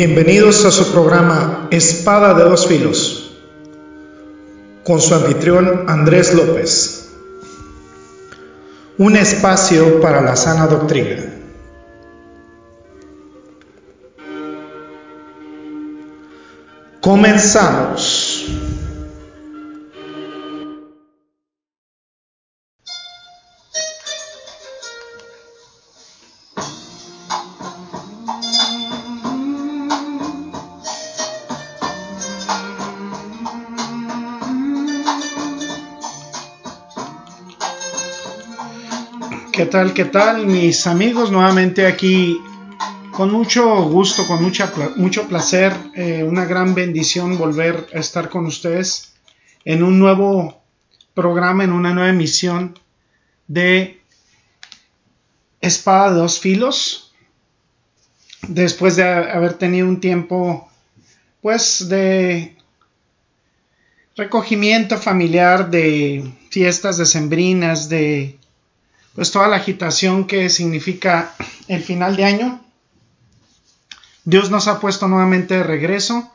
Bienvenidos 0.00 0.64
a 0.64 0.70
su 0.70 0.92
programa 0.92 1.66
Espada 1.72 2.32
de 2.34 2.44
dos 2.44 2.68
filos 2.68 3.32
con 4.84 5.00
su 5.00 5.12
anfitrión 5.12 5.86
Andrés 5.88 6.34
López. 6.34 7.08
Un 8.96 9.16
espacio 9.16 10.00
para 10.00 10.20
la 10.20 10.36
sana 10.36 10.68
doctrina. 10.68 11.34
Comenzamos. 17.00 18.37
¿Qué 39.58 39.66
tal? 39.66 39.92
¿Qué 39.92 40.04
tal? 40.04 40.46
Mis 40.46 40.86
amigos, 40.86 41.32
nuevamente 41.32 41.84
aquí 41.84 42.40
con 43.10 43.32
mucho 43.32 43.82
gusto, 43.88 44.24
con 44.24 44.40
mucha, 44.40 44.72
mucho 44.94 45.26
placer, 45.26 45.72
eh, 45.96 46.22
una 46.22 46.44
gran 46.44 46.76
bendición 46.76 47.36
volver 47.36 47.88
a 47.92 47.98
estar 47.98 48.28
con 48.28 48.46
ustedes 48.46 49.14
en 49.64 49.82
un 49.82 49.98
nuevo 49.98 50.62
programa, 51.12 51.64
en 51.64 51.72
una 51.72 51.92
nueva 51.92 52.10
emisión 52.10 52.78
de 53.48 54.00
Espada 55.60 56.10
de 56.10 56.20
dos 56.20 56.38
filos. 56.38 57.12
Después 58.46 58.94
de 58.94 59.02
haber 59.02 59.54
tenido 59.54 59.88
un 59.88 59.98
tiempo, 59.98 60.70
pues, 61.42 61.88
de 61.88 62.56
recogimiento 64.14 64.98
familiar, 64.98 65.68
de 65.68 66.32
fiestas 66.48 66.96
decembrinas, 66.96 67.88
de 67.88 68.38
pues 69.18 69.32
toda 69.32 69.48
la 69.48 69.56
agitación 69.56 70.28
que 70.28 70.48
significa 70.48 71.34
el 71.66 71.82
final 71.82 72.14
de 72.14 72.24
año. 72.24 72.60
Dios 74.24 74.48
nos 74.48 74.68
ha 74.68 74.78
puesto 74.78 75.08
nuevamente 75.08 75.56
de 75.56 75.64
regreso 75.64 76.30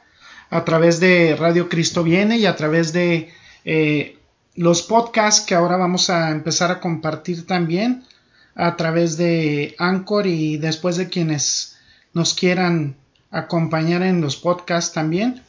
a 0.50 0.66
través 0.66 1.00
de 1.00 1.38
Radio 1.40 1.70
Cristo 1.70 2.04
Viene 2.04 2.40
y 2.40 2.46
a 2.46 2.58
través 2.58 2.92
de 2.92 3.32
eh, 3.64 4.18
los 4.56 4.82
podcasts 4.82 5.46
que 5.46 5.56
ahora 5.56 5.78
vamos 5.78 6.10
a 6.10 6.32
empezar 6.32 6.72
a 6.72 6.82
compartir 6.82 7.48
también 7.48 8.04
a 8.54 8.76
través 8.76 9.16
de 9.16 9.76
Anchor 9.80 10.28
y 10.28 10.58
después 10.58 10.98
de 10.98 11.08
quienes 11.08 11.78
nos 12.12 12.34
quieran 12.34 12.98
acompañar 13.32 14.04
en 14.04 14.20
los 14.20 14.36
podcasts 14.36 14.92
también. 14.92 15.42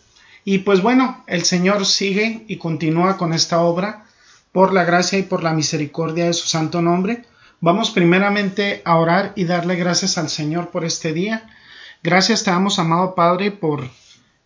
Y 0.44 0.58
pues 0.58 0.82
bueno, 0.82 1.24
el 1.26 1.42
Señor 1.42 1.84
sigue 1.84 2.44
y 2.46 2.58
continúa 2.58 3.16
con 3.16 3.32
esta 3.32 3.58
obra 3.58 4.03
por 4.55 4.72
la 4.72 4.84
gracia 4.84 5.19
y 5.19 5.24
por 5.24 5.42
la 5.42 5.52
misericordia 5.52 6.27
de 6.27 6.33
su 6.33 6.47
santo 6.47 6.80
nombre. 6.80 7.24
Vamos 7.60 7.91
primeramente 7.91 8.83
a 8.84 8.98
orar 8.98 9.33
y 9.34 9.47
darle 9.47 9.74
gracias 9.74 10.16
al 10.16 10.28
Señor 10.28 10.70
por 10.70 10.84
este 10.84 11.12
día. 11.12 11.50
Gracias 12.05 12.44
te 12.44 12.52
damos, 12.52 12.78
amado 12.78 13.16
Padre, 13.16 13.50
por 13.50 13.91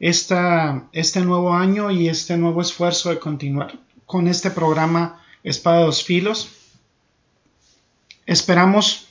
esta, 0.00 0.84
este 0.92 1.20
nuevo 1.20 1.52
año 1.52 1.90
y 1.90 2.08
este 2.08 2.38
nuevo 2.38 2.62
esfuerzo 2.62 3.10
de 3.10 3.18
continuar 3.18 3.78
con 4.06 4.28
este 4.28 4.50
programa 4.50 5.22
Espada 5.44 5.80
de 5.80 5.84
dos 5.84 6.02
Filos. 6.02 6.52
Esperamos 8.24 9.08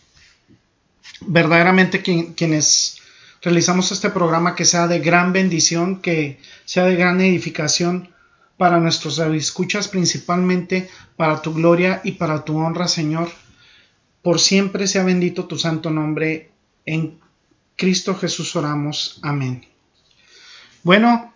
verdaderamente 1.22 2.02
que, 2.02 2.34
quienes 2.34 2.98
realizamos 3.44 3.92
este 3.92 4.10
programa 4.10 4.56
que 4.56 4.66
sea 4.66 4.88
de 4.88 4.98
gran 4.98 5.32
bendición, 5.32 6.02
que 6.02 6.40
sea 6.66 6.86
de 6.86 6.96
gran 6.96 7.22
edificación 7.22 8.10
para 8.58 8.80
nuestros 8.80 9.20
escuchas, 9.20 9.88
principalmente 9.88 10.90
para 11.16 11.42
tu 11.42 11.54
gloria 11.54 12.02
y 12.04 12.14
para 12.14 12.44
tu 12.44 12.58
honra, 12.58 12.88
Señor. 12.88 13.30
Por 14.22 14.40
siempre 14.40 14.88
sea 14.88 15.04
bendito 15.04 15.46
tu 15.46 15.58
santo 15.58 15.90
nombre. 15.90 16.52
En 16.86 17.20
Cristo 17.76 18.16
Jesús 18.16 18.56
oramos. 18.56 19.20
Amén. 19.22 19.66
Bueno, 20.84 21.34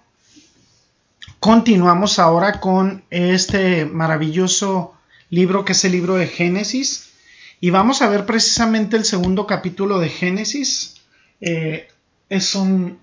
continuamos 1.39 2.19
ahora 2.19 2.59
con 2.59 3.03
este 3.09 3.85
maravilloso 3.85 4.95
libro 5.29 5.63
que 5.63 5.73
es 5.73 5.85
el 5.85 5.91
libro 5.91 6.15
de 6.15 6.27
Génesis. 6.27 7.11
Y 7.59 7.69
vamos 7.69 8.01
a 8.01 8.09
ver 8.09 8.25
precisamente 8.25 8.97
el 8.97 9.05
segundo 9.05 9.45
capítulo 9.45 9.99
de 9.99 10.09
Génesis. 10.09 10.95
Eh, 11.39 11.87
es 12.29 12.55
un 12.55 12.97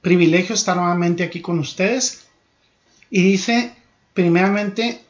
privilegio 0.00 0.54
estar 0.54 0.76
nuevamente 0.76 1.22
aquí 1.22 1.42
con 1.42 1.58
ustedes. 1.58 2.21
Y 3.14 3.22
dice, 3.22 3.74
primeramente, 4.14 5.02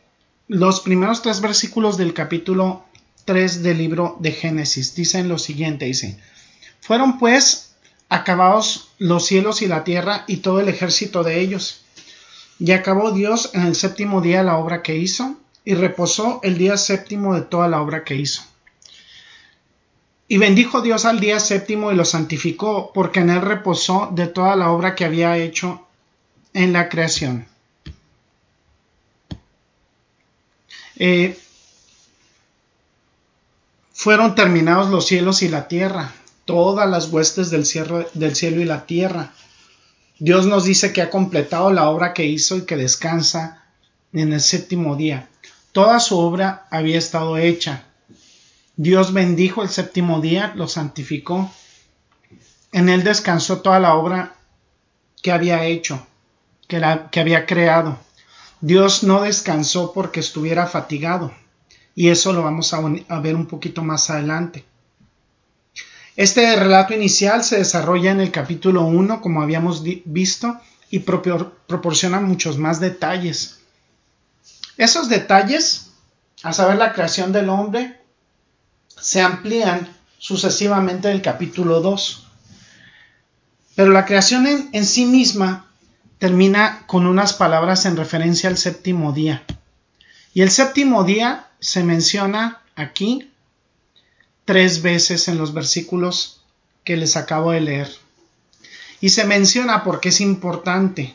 los 0.48 0.80
primeros 0.80 1.22
tres 1.22 1.40
versículos 1.40 1.96
del 1.96 2.14
capítulo 2.14 2.84
3 3.26 3.62
del 3.62 3.78
libro 3.78 4.16
de 4.18 4.32
Génesis. 4.32 4.96
Dicen 4.96 5.28
lo 5.28 5.38
siguiente, 5.38 5.84
dice, 5.84 6.18
fueron 6.80 7.20
pues 7.20 7.76
acabados 8.08 8.88
los 8.98 9.24
cielos 9.24 9.62
y 9.62 9.68
la 9.68 9.84
tierra 9.84 10.24
y 10.26 10.38
todo 10.38 10.58
el 10.58 10.68
ejército 10.68 11.22
de 11.22 11.38
ellos. 11.38 11.84
Y 12.58 12.72
acabó 12.72 13.12
Dios 13.12 13.50
en 13.54 13.62
el 13.62 13.76
séptimo 13.76 14.20
día 14.20 14.42
la 14.42 14.56
obra 14.56 14.82
que 14.82 14.96
hizo, 14.96 15.36
y 15.64 15.74
reposó 15.74 16.40
el 16.42 16.58
día 16.58 16.78
séptimo 16.78 17.36
de 17.36 17.42
toda 17.42 17.68
la 17.68 17.80
obra 17.80 18.02
que 18.02 18.16
hizo. 18.16 18.42
Y 20.26 20.38
bendijo 20.38 20.82
Dios 20.82 21.04
al 21.04 21.20
día 21.20 21.38
séptimo 21.38 21.92
y 21.92 21.94
lo 21.94 22.04
santificó, 22.04 22.90
porque 22.92 23.20
en 23.20 23.30
él 23.30 23.42
reposó 23.42 24.10
de 24.12 24.26
toda 24.26 24.56
la 24.56 24.72
obra 24.72 24.96
que 24.96 25.04
había 25.04 25.38
hecho 25.38 25.86
en 26.52 26.72
la 26.72 26.88
creación. 26.88 27.46
Eh, 30.96 31.38
fueron 33.92 34.34
terminados 34.34 34.90
los 34.90 35.06
cielos 35.06 35.42
y 35.42 35.48
la 35.48 35.68
tierra, 35.68 36.12
todas 36.44 36.88
las 36.88 37.08
huestes 37.08 37.50
del 37.50 37.66
cielo, 37.66 38.08
y 38.14 38.64
la 38.64 38.86
tierra. 38.86 39.32
Dios 40.18 40.46
nos 40.46 40.64
dice 40.64 40.92
que 40.92 41.02
ha 41.02 41.10
completado 41.10 41.72
la 41.72 41.88
obra 41.88 42.12
que 42.12 42.26
hizo 42.26 42.56
y 42.56 42.62
que 42.62 42.76
descansa 42.76 43.64
en 44.12 44.32
el 44.32 44.40
séptimo 44.40 44.96
día. 44.96 45.28
Toda 45.72 46.00
su 46.00 46.18
obra 46.18 46.66
había 46.70 46.98
estado 46.98 47.38
hecha. 47.38 47.84
Dios 48.76 49.12
bendijo 49.12 49.62
el 49.62 49.68
séptimo 49.68 50.20
día, 50.20 50.52
lo 50.56 50.68
santificó. 50.68 51.52
En 52.72 52.88
él 52.88 53.04
descansó 53.04 53.60
toda 53.60 53.78
la 53.78 53.94
obra 53.94 54.34
que 55.22 55.32
había 55.32 55.64
hecho, 55.64 56.06
que 56.66 57.20
había 57.20 57.46
creado. 57.46 57.98
Dios 58.62 59.02
no 59.02 59.22
descansó 59.22 59.92
porque 59.92 60.20
estuviera 60.20 60.68
fatigado 60.68 61.34
y 61.96 62.10
eso 62.10 62.32
lo 62.32 62.44
vamos 62.44 62.72
a, 62.72 62.80
ver 63.18 63.34
un 63.34 63.46
poquito 63.46 63.82
más 63.82 64.08
adelante. 64.08 64.64
Este 66.14 66.54
relato 66.54 66.94
inicial 66.94 67.42
se 67.42 67.58
desarrolla 67.58 68.12
en 68.12 68.20
el 68.20 68.30
capítulo 68.30 68.82
1, 68.82 69.20
como 69.20 69.42
habíamos 69.42 69.82
visto, 70.04 70.60
y 70.90 71.00
proporciona 71.00 72.20
muchos 72.20 72.56
más 72.56 72.78
detalles. 72.78 73.58
Esos 74.76 75.08
detalles, 75.08 75.90
a 76.44 76.52
saber 76.52 76.76
la 76.76 76.92
creación 76.92 77.32
del 77.32 77.48
hombre, 77.48 78.00
se 78.88 79.20
amplían 79.20 79.88
sucesivamente 80.18 81.08
en 81.08 81.16
el 81.16 81.22
capítulo 81.22 81.80
2. 81.80 82.28
Pero 83.74 83.90
la 83.90 84.04
creación 84.04 84.46
en, 84.46 84.68
en 84.72 84.86
sí 84.86 85.04
misma 85.04 85.71
termina 86.22 86.84
con 86.86 87.08
unas 87.08 87.32
palabras 87.32 87.84
en 87.84 87.96
referencia 87.96 88.48
al 88.48 88.56
séptimo 88.56 89.12
día. 89.12 89.42
Y 90.32 90.42
el 90.42 90.52
séptimo 90.52 91.02
día 91.02 91.48
se 91.58 91.82
menciona 91.82 92.62
aquí 92.76 93.28
tres 94.44 94.82
veces 94.82 95.26
en 95.26 95.36
los 95.36 95.52
versículos 95.52 96.40
que 96.84 96.96
les 96.96 97.16
acabo 97.16 97.50
de 97.50 97.62
leer. 97.62 97.90
Y 99.00 99.08
se 99.08 99.24
menciona 99.24 99.82
porque 99.82 100.10
es 100.10 100.20
importante. 100.20 101.12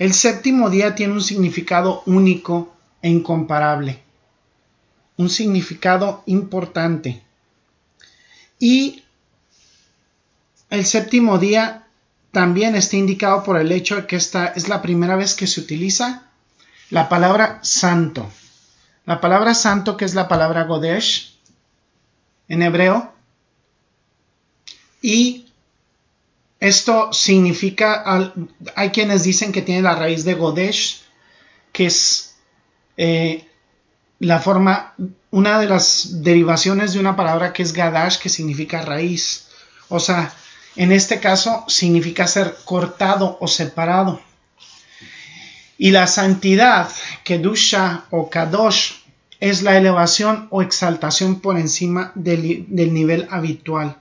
El 0.00 0.12
séptimo 0.12 0.70
día 0.70 0.96
tiene 0.96 1.12
un 1.12 1.22
significado 1.22 2.02
único 2.06 2.74
e 3.00 3.10
incomparable. 3.10 4.02
Un 5.18 5.30
significado 5.30 6.24
importante. 6.26 7.22
Y 8.58 9.04
el 10.68 10.84
séptimo 10.84 11.38
día 11.38 11.81
también 12.32 12.74
está 12.74 12.96
indicado 12.96 13.44
por 13.44 13.58
el 13.58 13.70
hecho 13.70 13.96
de 13.96 14.06
que 14.06 14.16
esta 14.16 14.46
es 14.46 14.68
la 14.68 14.82
primera 14.82 15.16
vez 15.16 15.34
que 15.34 15.46
se 15.46 15.60
utiliza 15.60 16.24
la 16.90 17.08
palabra 17.08 17.60
santo. 17.62 18.28
La 19.04 19.20
palabra 19.20 19.54
santo, 19.54 19.96
que 19.96 20.04
es 20.04 20.14
la 20.14 20.28
palabra 20.28 20.64
Godesh 20.64 21.36
en 22.48 22.62
hebreo, 22.62 23.12
y 25.02 25.46
esto 26.60 27.12
significa, 27.12 28.32
hay 28.76 28.90
quienes 28.90 29.24
dicen 29.24 29.52
que 29.52 29.62
tiene 29.62 29.82
la 29.82 29.96
raíz 29.96 30.24
de 30.24 30.34
Godesh, 30.34 31.02
que 31.72 31.86
es 31.86 32.36
eh, 32.96 33.48
la 34.20 34.38
forma, 34.38 34.94
una 35.30 35.58
de 35.58 35.66
las 35.66 36.22
derivaciones 36.22 36.92
de 36.92 37.00
una 37.00 37.16
palabra 37.16 37.52
que 37.52 37.64
es 37.64 37.72
Gadash, 37.72 38.18
que 38.18 38.28
significa 38.28 38.82
raíz. 38.82 39.48
O 39.88 39.98
sea, 39.98 40.32
En 40.76 40.90
este 40.92 41.20
caso 41.20 41.64
significa 41.68 42.26
ser 42.26 42.56
cortado 42.64 43.36
o 43.40 43.48
separado. 43.48 44.20
Y 45.76 45.90
la 45.90 46.06
santidad, 46.06 46.88
Kedusha 47.24 48.04
o 48.10 48.30
Kadosh, 48.30 48.92
es 49.40 49.62
la 49.62 49.76
elevación 49.76 50.46
o 50.50 50.62
exaltación 50.62 51.40
por 51.40 51.58
encima 51.58 52.12
del, 52.14 52.64
del 52.68 52.94
nivel 52.94 53.26
habitual. 53.30 53.96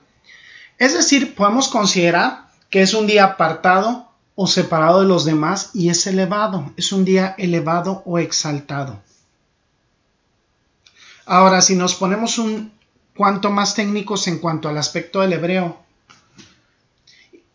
Es 0.78 0.94
decir, 0.94 1.36
podemos 1.36 1.68
considerar 1.68 2.50
que 2.70 2.82
es 2.82 2.94
un 2.94 3.08
día 3.08 3.24
apartado 3.26 4.12
o 4.36 4.48
separado 4.48 5.02
de 5.02 5.08
los 5.08 5.26
demás 5.26 5.72
y 5.74 5.90
es 5.90 6.08
elevado, 6.08 6.72
es 6.78 6.92
un 6.92 7.06
día 7.06 7.36
elevado 7.38 8.02
o 8.06 8.18
exaltado. 8.18 9.02
Ahora, 11.26 11.62
si 11.62 11.76
nos 11.76 11.96
ponemos 11.96 12.38
un 12.38 12.72
cuanto 13.16 13.50
más 13.50 13.76
técnicos 13.76 14.28
en 14.28 14.40
cuanto 14.40 14.70
al 14.70 14.78
aspecto 14.78 15.22
del 15.22 15.34
hebreo, 15.34 15.81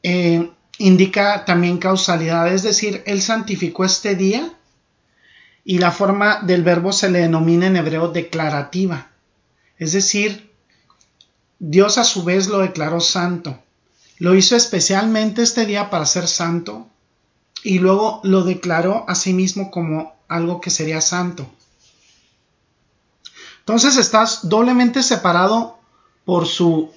eh, 0.08 0.52
indica 0.78 1.44
también 1.44 1.78
causalidad, 1.78 2.46
es 2.54 2.62
decir, 2.62 3.02
él 3.06 3.20
santificó 3.20 3.84
este 3.84 4.14
día 4.14 4.52
y 5.64 5.78
la 5.78 5.90
forma 5.90 6.42
del 6.42 6.62
verbo 6.62 6.92
se 6.92 7.10
le 7.10 7.18
denomina 7.18 7.66
en 7.66 7.74
hebreo 7.74 8.12
declarativa, 8.12 9.10
es 9.78 9.90
decir, 9.90 10.52
Dios 11.58 11.98
a 11.98 12.04
su 12.04 12.22
vez 12.22 12.46
lo 12.46 12.60
declaró 12.60 13.00
santo, 13.00 13.60
lo 14.18 14.36
hizo 14.36 14.54
especialmente 14.54 15.42
este 15.42 15.66
día 15.66 15.90
para 15.90 16.06
ser 16.06 16.28
santo 16.28 16.88
y 17.64 17.80
luego 17.80 18.20
lo 18.22 18.44
declaró 18.44 19.06
a 19.08 19.16
sí 19.16 19.32
mismo 19.32 19.72
como 19.72 20.14
algo 20.28 20.60
que 20.60 20.70
sería 20.70 21.00
santo. 21.00 21.50
Entonces 23.58 23.96
estás 23.96 24.48
doblemente 24.48 25.02
separado 25.02 25.80
por 26.24 26.46
su, 26.46 26.92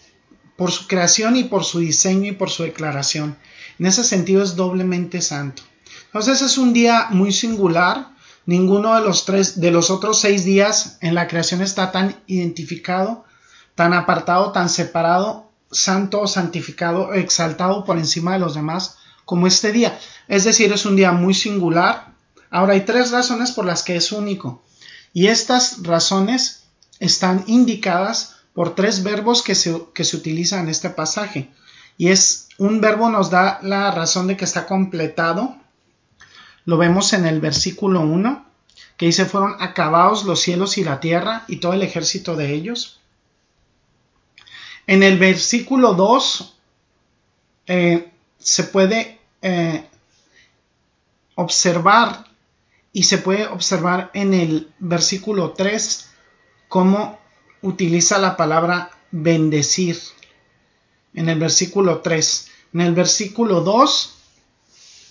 por 0.59 0.73
su 0.73 0.87
creación 0.87 1.37
y 1.37 1.45
por 1.45 1.63
su 1.63 1.79
diseño 1.79 2.27
y 2.27 2.33
por 2.33 2.49
su 2.49 2.63
declaración. 2.63 3.37
En 3.79 3.85
ese 3.85 4.03
sentido 4.03 4.43
es 4.43 4.57
doblemente 4.57 5.21
santo. 5.21 5.63
Entonces 6.07 6.41
es 6.41 6.57
un 6.57 6.73
día 6.73 7.07
muy 7.11 7.31
singular. 7.31 8.09
Ninguno 8.45 8.93
de 8.95 9.01
los 9.01 9.23
tres, 9.23 9.61
de 9.61 9.71
los 9.71 9.89
otros 9.89 10.19
seis 10.19 10.43
días 10.43 10.97
en 10.99 11.15
la 11.15 11.29
creación 11.29 11.61
está 11.61 11.93
tan 11.93 12.21
identificado, 12.27 13.23
tan 13.75 13.93
apartado, 13.93 14.51
tan 14.51 14.67
separado, 14.67 15.49
santo, 15.71 16.27
santificado, 16.27 17.13
exaltado 17.13 17.85
por 17.85 17.97
encima 17.97 18.33
de 18.33 18.39
los 18.39 18.53
demás 18.53 18.97
como 19.23 19.47
este 19.47 19.71
día. 19.71 19.97
Es 20.27 20.43
decir, 20.43 20.73
es 20.73 20.85
un 20.85 20.97
día 20.97 21.13
muy 21.13 21.33
singular. 21.33 22.11
Ahora 22.49 22.73
hay 22.73 22.81
tres 22.81 23.11
razones 23.11 23.53
por 23.53 23.63
las 23.63 23.81
que 23.81 23.95
es 23.95 24.11
único. 24.11 24.61
Y 25.13 25.27
estas 25.27 25.83
razones 25.83 26.63
están 26.99 27.45
indicadas 27.47 28.38
por 28.59 28.75
tres 28.75 29.03
verbos 29.03 29.41
que 29.41 29.55
se, 29.55 29.83
que 29.93 30.03
se 30.03 30.17
utilizan 30.17 30.63
en 30.63 30.67
este 30.67 30.89
pasaje. 30.89 31.49
Y 31.97 32.09
es 32.09 32.49
un 32.57 32.81
verbo 32.81 33.09
nos 33.09 33.29
da 33.29 33.57
la 33.63 33.89
razón 33.91 34.27
de 34.27 34.35
que 34.35 34.43
está 34.43 34.65
completado. 34.65 35.55
Lo 36.65 36.75
vemos 36.75 37.13
en 37.13 37.25
el 37.25 37.39
versículo 37.39 38.01
1, 38.01 38.45
que 38.97 39.05
dice 39.05 39.23
fueron 39.23 39.55
acabados 39.61 40.25
los 40.25 40.41
cielos 40.41 40.77
y 40.77 40.83
la 40.83 40.99
tierra 40.99 41.45
y 41.47 41.61
todo 41.61 41.71
el 41.71 41.83
ejército 41.83 42.35
de 42.35 42.53
ellos. 42.53 42.99
En 44.87 45.03
el 45.03 45.17
versículo 45.17 45.93
2 45.93 46.57
eh, 47.67 48.11
se 48.39 48.63
puede 48.65 49.21
eh, 49.41 49.87
observar 51.35 52.25
y 52.91 53.03
se 53.03 53.19
puede 53.19 53.47
observar 53.47 54.11
en 54.13 54.33
el 54.33 54.73
versículo 54.79 55.51
3 55.51 56.09
cómo 56.67 57.18
utiliza 57.61 58.17
la 58.17 58.37
palabra 58.37 58.91
bendecir 59.11 59.99
en 61.13 61.29
el 61.29 61.39
versículo 61.39 61.99
3. 61.99 62.47
En 62.73 62.81
el 62.81 62.93
versículo 62.93 63.61
2 63.61 64.15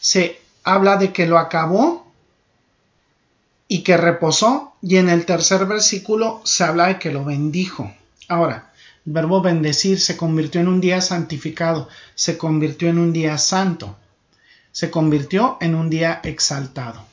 se 0.00 0.40
habla 0.64 0.96
de 0.96 1.12
que 1.12 1.26
lo 1.26 1.38
acabó 1.38 2.12
y 3.66 3.82
que 3.82 3.96
reposó 3.96 4.74
y 4.80 4.96
en 4.96 5.08
el 5.08 5.26
tercer 5.26 5.66
versículo 5.66 6.40
se 6.44 6.64
habla 6.64 6.86
de 6.86 6.98
que 6.98 7.12
lo 7.12 7.24
bendijo. 7.24 7.92
Ahora, 8.28 8.72
el 9.06 9.12
verbo 9.12 9.40
bendecir 9.40 10.00
se 10.00 10.16
convirtió 10.16 10.60
en 10.60 10.68
un 10.68 10.80
día 10.80 11.00
santificado, 11.00 11.88
se 12.14 12.38
convirtió 12.38 12.88
en 12.88 12.98
un 12.98 13.12
día 13.12 13.36
santo, 13.38 13.96
se 14.72 14.90
convirtió 14.90 15.58
en 15.60 15.74
un 15.74 15.90
día 15.90 16.20
exaltado. 16.22 17.04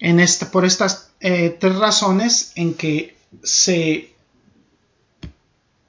En 0.00 0.24
por 0.52 0.64
estas 0.64 1.10
eh, 1.20 1.56
tres 1.58 1.76
razones 1.76 2.52
en 2.54 2.74
que 2.74 3.17
se 3.42 4.14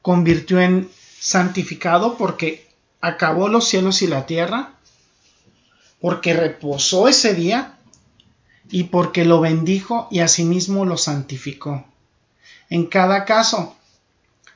convirtió 0.01 0.59
en 0.59 0.89
santificado 1.19 2.18
porque 2.18 2.68
acabó 3.01 3.47
los 3.47 3.68
cielos 3.68 4.01
y 4.01 4.07
la 4.07 4.25
tierra, 4.25 4.74
porque 6.00 6.33
reposó 6.33 7.07
ese 7.07 7.33
día 7.33 7.77
y 8.69 8.86
porque 8.86 9.25
lo 9.25 9.39
bendijo 9.41 10.07
y 10.12 10.19
asimismo 10.19 10.86
lo 10.86 10.97
santificó. 10.97 11.86
En 12.69 12.86
cada 12.86 13.25
caso, 13.25 13.75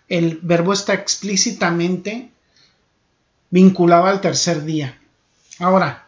el 0.07 0.39
verbo 0.41 0.74
está 0.74 0.94
explícitamente 0.94 2.30
vinculado 3.50 4.06
al 4.06 4.21
tercer 4.21 4.63
día. 4.63 5.00
Ahora, 5.59 6.07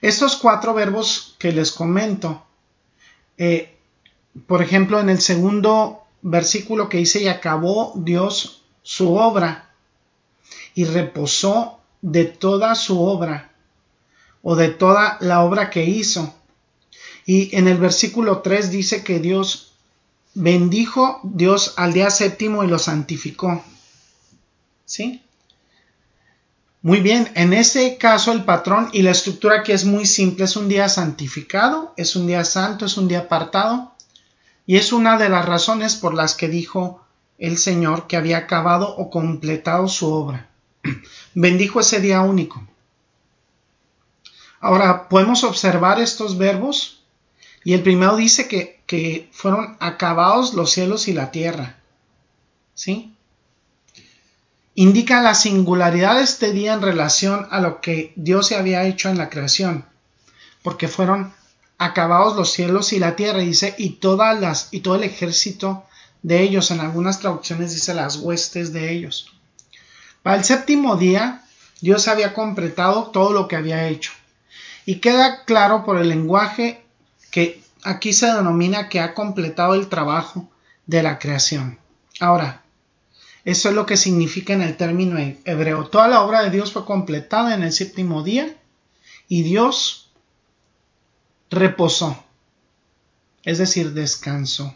estos 0.00 0.36
cuatro 0.36 0.74
verbos 0.74 1.36
que 1.38 1.52
les 1.52 1.72
comento 1.72 2.44
eh, 3.36 3.76
por 4.46 4.62
ejemplo, 4.62 5.00
en 5.00 5.08
el 5.08 5.20
segundo 5.20 6.04
versículo 6.22 6.88
que 6.88 6.98
dice, 6.98 7.22
y 7.22 7.28
acabó 7.28 7.92
Dios 7.96 8.62
su 8.82 9.14
obra 9.14 9.70
y 10.74 10.84
reposó 10.84 11.80
de 12.00 12.24
toda 12.24 12.74
su 12.74 13.00
obra 13.00 13.50
o 14.42 14.56
de 14.56 14.68
toda 14.68 15.18
la 15.20 15.42
obra 15.42 15.70
que 15.70 15.84
hizo. 15.84 16.34
Y 17.26 17.54
en 17.56 17.68
el 17.68 17.78
versículo 17.78 18.40
3 18.40 18.70
dice 18.70 19.04
que 19.04 19.18
Dios 19.18 19.72
bendijo 20.34 21.20
Dios 21.24 21.74
al 21.76 21.92
día 21.92 22.10
séptimo 22.10 22.64
y 22.64 22.68
lo 22.68 22.78
santificó. 22.78 23.62
¿Sí? 24.84 25.22
Muy 26.82 27.00
bien, 27.00 27.30
en 27.34 27.52
ese 27.52 27.98
caso 27.98 28.32
el 28.32 28.44
patrón 28.44 28.88
y 28.92 29.02
la 29.02 29.10
estructura 29.10 29.62
que 29.62 29.74
es 29.74 29.84
muy 29.84 30.06
simple 30.06 30.46
es 30.46 30.56
un 30.56 30.68
día 30.68 30.88
santificado, 30.88 31.92
es 31.96 32.16
un 32.16 32.26
día 32.26 32.44
santo, 32.44 32.86
es 32.86 32.96
un 32.96 33.06
día 33.06 33.20
apartado 33.20 33.92
y 34.70 34.76
es 34.76 34.92
una 34.92 35.18
de 35.18 35.28
las 35.28 35.46
razones 35.46 35.96
por 35.96 36.14
las 36.14 36.36
que 36.36 36.46
dijo 36.46 37.04
el 37.38 37.58
Señor 37.58 38.06
que 38.06 38.16
había 38.16 38.38
acabado 38.38 38.94
o 38.96 39.10
completado 39.10 39.88
su 39.88 40.06
obra. 40.12 40.48
Bendijo 41.34 41.80
ese 41.80 41.98
día 41.98 42.20
único. 42.20 42.64
Ahora 44.60 45.08
podemos 45.08 45.42
observar 45.42 45.98
estos 45.98 46.38
verbos 46.38 47.02
y 47.64 47.72
el 47.72 47.82
primero 47.82 48.14
dice 48.14 48.46
que, 48.46 49.28
fueron 49.32 49.76
acabados 49.80 50.54
los 50.54 50.70
cielos 50.70 51.08
y 51.08 51.14
la 51.14 51.32
tierra. 51.32 51.80
¿Sí? 52.74 53.16
indica 54.76 55.20
la 55.20 55.34
singularidad 55.34 56.18
de 56.18 56.22
este 56.22 56.52
día 56.52 56.74
en 56.74 56.82
relación 56.82 57.48
a 57.50 57.60
lo 57.60 57.80
que 57.80 58.12
Dios 58.14 58.46
se 58.46 58.54
había 58.54 58.84
hecho 58.84 59.08
en 59.08 59.18
la 59.18 59.30
creación, 59.30 59.84
porque 60.62 60.86
fueron 60.86 61.34
acabados 61.80 62.36
los 62.36 62.52
cielos 62.52 62.92
y 62.92 62.98
la 62.98 63.16
tierra, 63.16 63.38
dice, 63.38 63.74
y 63.78 63.92
todas 63.92 64.38
las, 64.38 64.68
y 64.70 64.80
todo 64.80 64.96
el 64.96 65.02
ejército 65.02 65.86
de 66.22 66.42
ellos, 66.42 66.70
en 66.70 66.78
algunas 66.78 67.20
traducciones 67.20 67.72
dice 67.72 67.94
las 67.94 68.18
huestes 68.18 68.74
de 68.74 68.92
ellos. 68.92 69.32
Para 70.22 70.36
el 70.36 70.44
séptimo 70.44 70.96
día, 70.96 71.42
Dios 71.80 72.06
había 72.06 72.34
completado 72.34 73.04
todo 73.04 73.32
lo 73.32 73.48
que 73.48 73.56
había 73.56 73.88
hecho. 73.88 74.12
Y 74.84 74.96
queda 74.96 75.46
claro 75.46 75.82
por 75.86 75.96
el 75.96 76.10
lenguaje 76.10 76.84
que 77.30 77.62
aquí 77.82 78.12
se 78.12 78.26
denomina 78.26 78.90
que 78.90 79.00
ha 79.00 79.14
completado 79.14 79.74
el 79.74 79.88
trabajo 79.88 80.50
de 80.84 81.02
la 81.02 81.18
creación. 81.18 81.78
Ahora, 82.20 82.62
eso 83.46 83.70
es 83.70 83.74
lo 83.74 83.86
que 83.86 83.96
significa 83.96 84.52
en 84.52 84.60
el 84.60 84.76
término 84.76 85.18
hebreo. 85.46 85.86
Toda 85.88 86.08
la 86.08 86.20
obra 86.20 86.42
de 86.42 86.50
Dios 86.50 86.72
fue 86.72 86.84
completada 86.84 87.54
en 87.54 87.62
el 87.62 87.72
séptimo 87.72 88.22
día 88.22 88.54
y 89.28 89.44
Dios 89.44 90.09
reposó, 91.50 92.24
es 93.42 93.58
decir, 93.58 93.92
descansó. 93.92 94.74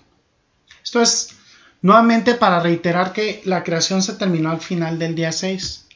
Esto 0.82 1.00
es 1.00 1.30
nuevamente 1.80 2.34
para 2.34 2.60
reiterar 2.60 3.12
que 3.12 3.42
la 3.44 3.62
creación 3.62 4.02
se 4.02 4.14
terminó 4.14 4.50
al 4.50 4.60
final 4.60 4.98
del 4.98 5.14
día 5.14 5.32
6. 5.32 5.86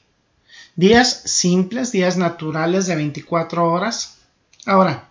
Días 0.77 1.23
simples, 1.25 1.93
días 1.93 2.17
naturales 2.17 2.87
de 2.87 2.95
24 2.95 3.71
horas. 3.71 4.19
Ahora, 4.65 5.09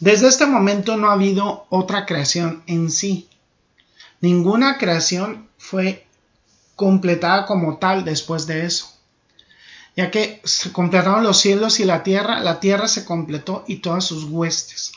desde 0.00 0.28
este 0.28 0.46
momento 0.46 0.96
no 0.96 1.10
ha 1.10 1.12
habido 1.12 1.66
otra 1.68 2.06
creación 2.06 2.62
en 2.66 2.90
sí. 2.90 3.28
Ninguna 4.20 4.78
creación 4.78 5.48
fue 5.58 6.06
completada 6.74 7.46
como 7.46 7.78
tal 7.78 8.04
después 8.04 8.46
de 8.46 8.64
eso. 8.64 8.99
Ya 10.00 10.10
que 10.10 10.40
se 10.44 10.72
completaron 10.72 11.24
los 11.24 11.38
cielos 11.38 11.78
y 11.78 11.84
la 11.84 12.02
tierra, 12.02 12.40
la 12.40 12.58
tierra 12.58 12.88
se 12.88 13.04
completó 13.04 13.64
y 13.68 13.76
todas 13.76 14.02
sus 14.02 14.24
huestes, 14.24 14.92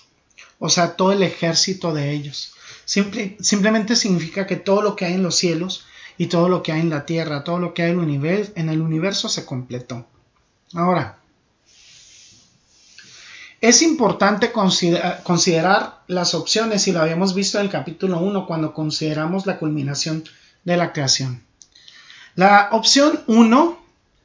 o 0.59 0.69
sea, 0.69 0.95
todo 0.95 1.11
el 1.11 1.23
ejército 1.23 1.93
de 1.93 2.13
ellos. 2.13 2.53
simplemente 2.85 3.97
significa 3.97 4.47
que 4.47 4.55
todo 4.55 4.81
lo 4.81 4.95
que 4.95 5.03
hay 5.03 5.15
en 5.15 5.23
los 5.23 5.35
cielos 5.35 5.83
y 6.17 6.27
todo 6.27 6.47
lo 6.47 6.63
que 6.63 6.71
hay 6.71 6.79
en 6.79 6.89
la 6.89 7.05
Tierra, 7.05 7.43
todo 7.43 7.59
lo 7.59 7.73
que 7.73 7.83
hay 7.83 7.91
en 7.91 8.69
el 8.69 8.81
universo 8.81 9.27
se 9.27 9.45
completó. 9.45 10.07
Ahora, 10.73 11.17
es 13.59 13.81
importante 13.81 14.53
considerar 14.53 16.03
las 16.07 16.33
opciones, 16.33 16.87
y 16.87 16.93
lo 16.93 17.01
habíamos 17.01 17.35
visto 17.35 17.59
en 17.59 17.65
el 17.65 17.71
capítulo 17.71 18.19
1 18.19 18.47
cuando 18.47 18.73
consideramos 18.73 19.45
la 19.45 19.59
culminación 19.59 20.23
de 20.63 20.77
la 20.77 20.93
creación. 20.93 21.43
La 22.35 22.69
opción 22.71 23.21
1, 23.27 23.82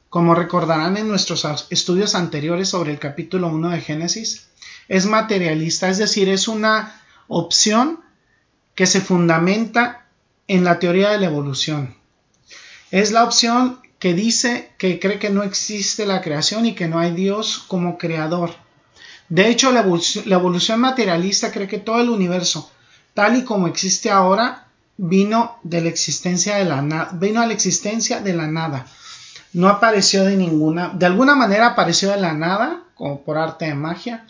como 0.09 0.35
recordarán 0.35 0.97
en 0.97 1.07
nuestros 1.07 1.47
estudios 1.69 2.15
anteriores 2.15 2.69
sobre 2.69 2.91
el 2.91 2.99
capítulo 2.99 3.47
1 3.47 3.69
de 3.69 3.81
Génesis, 3.81 4.47
es 4.87 5.05
materialista, 5.05 5.89
es 5.89 5.97
decir, 5.97 6.29
es 6.29 6.47
una 6.47 7.01
opción 7.27 7.99
que 8.75 8.87
se 8.87 9.01
fundamenta 9.01 10.07
en 10.47 10.63
la 10.63 10.79
teoría 10.79 11.11
de 11.11 11.19
la 11.19 11.27
evolución. 11.27 11.95
Es 12.91 13.11
la 13.11 13.23
opción 13.23 13.79
que 13.99 14.13
dice 14.13 14.71
que 14.77 14.99
cree 14.99 15.19
que 15.19 15.29
no 15.29 15.43
existe 15.43 16.05
la 16.05 16.21
creación 16.21 16.65
y 16.65 16.73
que 16.73 16.87
no 16.87 16.99
hay 16.99 17.11
Dios 17.11 17.63
como 17.67 17.97
creador 17.97 18.51
de 19.29 19.47
hecho, 19.47 19.71
la 19.71 19.81
evolución, 19.81 20.79
materialista 20.79 21.51
cree 21.51 21.67
que 21.67 21.77
todo 21.77 22.01
el 22.01 22.09
universo, 22.09 22.71
tal 23.13 23.37
y 23.37 23.43
como 23.43 23.67
existe 23.67 24.09
ahora, 24.09 24.65
vino 24.97 25.59
de 25.61 25.81
la 25.81 25.89
existencia 25.89 26.55
de 26.55 26.65
la 26.65 27.09
vino 27.13 27.39
a 27.39 27.45
la 27.45 27.53
existencia 27.53 28.21
de 28.21 28.33
la 28.33 28.47
nada. 28.47 28.87
No 29.53 29.67
apareció 29.67 30.23
de 30.25 30.35
ninguna, 30.35 30.89
de 30.89 31.05
alguna 31.05 31.35
manera 31.35 31.67
apareció 31.67 32.11
de 32.11 32.17
la 32.17 32.33
nada, 32.33 32.83
como 32.95 33.21
por 33.21 33.37
arte 33.37 33.65
de 33.65 33.75
magia, 33.75 34.25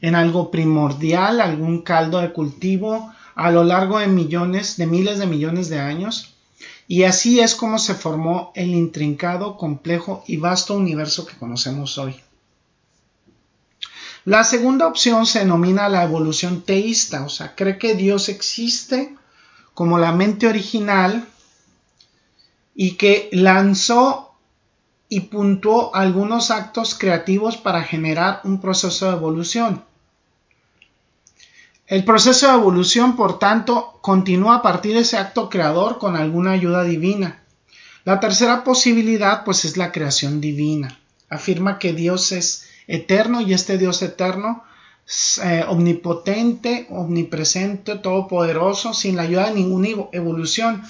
en 0.00 0.14
algo 0.14 0.50
primordial, 0.50 1.40
algún 1.40 1.82
caldo 1.82 2.20
de 2.20 2.32
cultivo, 2.32 3.12
a 3.34 3.50
lo 3.50 3.64
largo 3.64 3.98
de 3.98 4.06
millones, 4.06 4.76
de 4.76 4.86
miles 4.86 5.18
de 5.18 5.26
millones 5.26 5.68
de 5.68 5.80
años. 5.80 6.34
Y 6.88 7.02
así 7.02 7.40
es 7.40 7.54
como 7.54 7.78
se 7.78 7.94
formó 7.94 8.52
el 8.54 8.68
intrincado, 8.68 9.56
complejo 9.56 10.22
y 10.26 10.36
vasto 10.36 10.74
universo 10.74 11.26
que 11.26 11.36
conocemos 11.36 11.98
hoy. 11.98 12.16
La 14.24 14.42
segunda 14.44 14.86
opción 14.86 15.26
se 15.26 15.40
denomina 15.40 15.88
la 15.88 16.02
evolución 16.02 16.62
teísta, 16.62 17.24
o 17.24 17.28
sea, 17.28 17.54
cree 17.54 17.78
que 17.78 17.94
Dios 17.94 18.28
existe 18.28 19.14
como 19.74 19.98
la 19.98 20.12
mente 20.12 20.48
original 20.48 21.26
y 22.74 22.92
que 22.96 23.28
lanzó 23.32 24.25
y 25.08 25.20
puntuó 25.20 25.94
algunos 25.94 26.50
actos 26.50 26.94
creativos 26.94 27.56
para 27.56 27.82
generar 27.82 28.40
un 28.44 28.60
proceso 28.60 29.06
de 29.06 29.16
evolución. 29.16 29.84
El 31.86 32.04
proceso 32.04 32.48
de 32.48 32.54
evolución, 32.54 33.14
por 33.14 33.38
tanto, 33.38 33.98
continúa 34.00 34.56
a 34.56 34.62
partir 34.62 34.94
de 34.94 35.00
ese 35.00 35.18
acto 35.18 35.48
creador 35.48 35.98
con 35.98 36.16
alguna 36.16 36.50
ayuda 36.50 36.82
divina. 36.82 37.44
La 38.04 38.18
tercera 38.18 38.64
posibilidad, 38.64 39.44
pues, 39.44 39.64
es 39.64 39.76
la 39.76 39.92
creación 39.92 40.40
divina. 40.40 40.98
Afirma 41.28 41.78
que 41.78 41.92
Dios 41.92 42.32
es 42.32 42.68
eterno 42.88 43.40
y 43.40 43.52
este 43.52 43.78
Dios 43.78 44.02
eterno, 44.02 44.64
eh, 45.44 45.64
omnipotente, 45.68 46.88
omnipresente, 46.90 47.94
todopoderoso, 47.96 48.92
sin 48.92 49.14
la 49.14 49.22
ayuda 49.22 49.48
de 49.48 49.54
ninguna 49.54 49.88
evolución, 50.10 50.82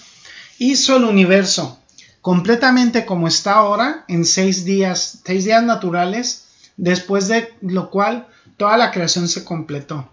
hizo 0.58 0.96
el 0.96 1.04
universo 1.04 1.78
completamente 2.26 3.06
como 3.06 3.28
está 3.28 3.52
ahora 3.52 4.04
en 4.08 4.24
seis 4.24 4.64
días, 4.64 5.20
seis 5.24 5.44
días 5.44 5.62
naturales, 5.62 6.46
después 6.76 7.28
de 7.28 7.54
lo 7.60 7.88
cual 7.88 8.26
toda 8.56 8.76
la 8.76 8.90
creación 8.90 9.28
se 9.28 9.44
completó. 9.44 10.10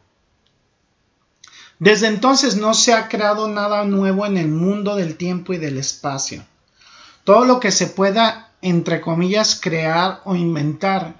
Desde 1.80 2.06
entonces 2.06 2.56
no 2.56 2.76
se 2.76 2.94
ha 2.94 3.08
creado 3.08 3.48
nada 3.48 3.84
nuevo 3.86 4.28
en 4.28 4.38
el 4.38 4.48
mundo 4.48 4.96
del 4.96 5.16
tiempo 5.18 5.54
y 5.54 5.58
del 5.58 5.80
espacio. 5.80 6.46
Todo 7.24 7.46
lo 7.46 7.60
que 7.60 7.72
se 7.72 7.88
pueda, 7.88 8.52
entre 8.62 9.02
comillas, 9.02 9.60
crear 9.60 10.22
o 10.24 10.36
inventar 10.36 11.16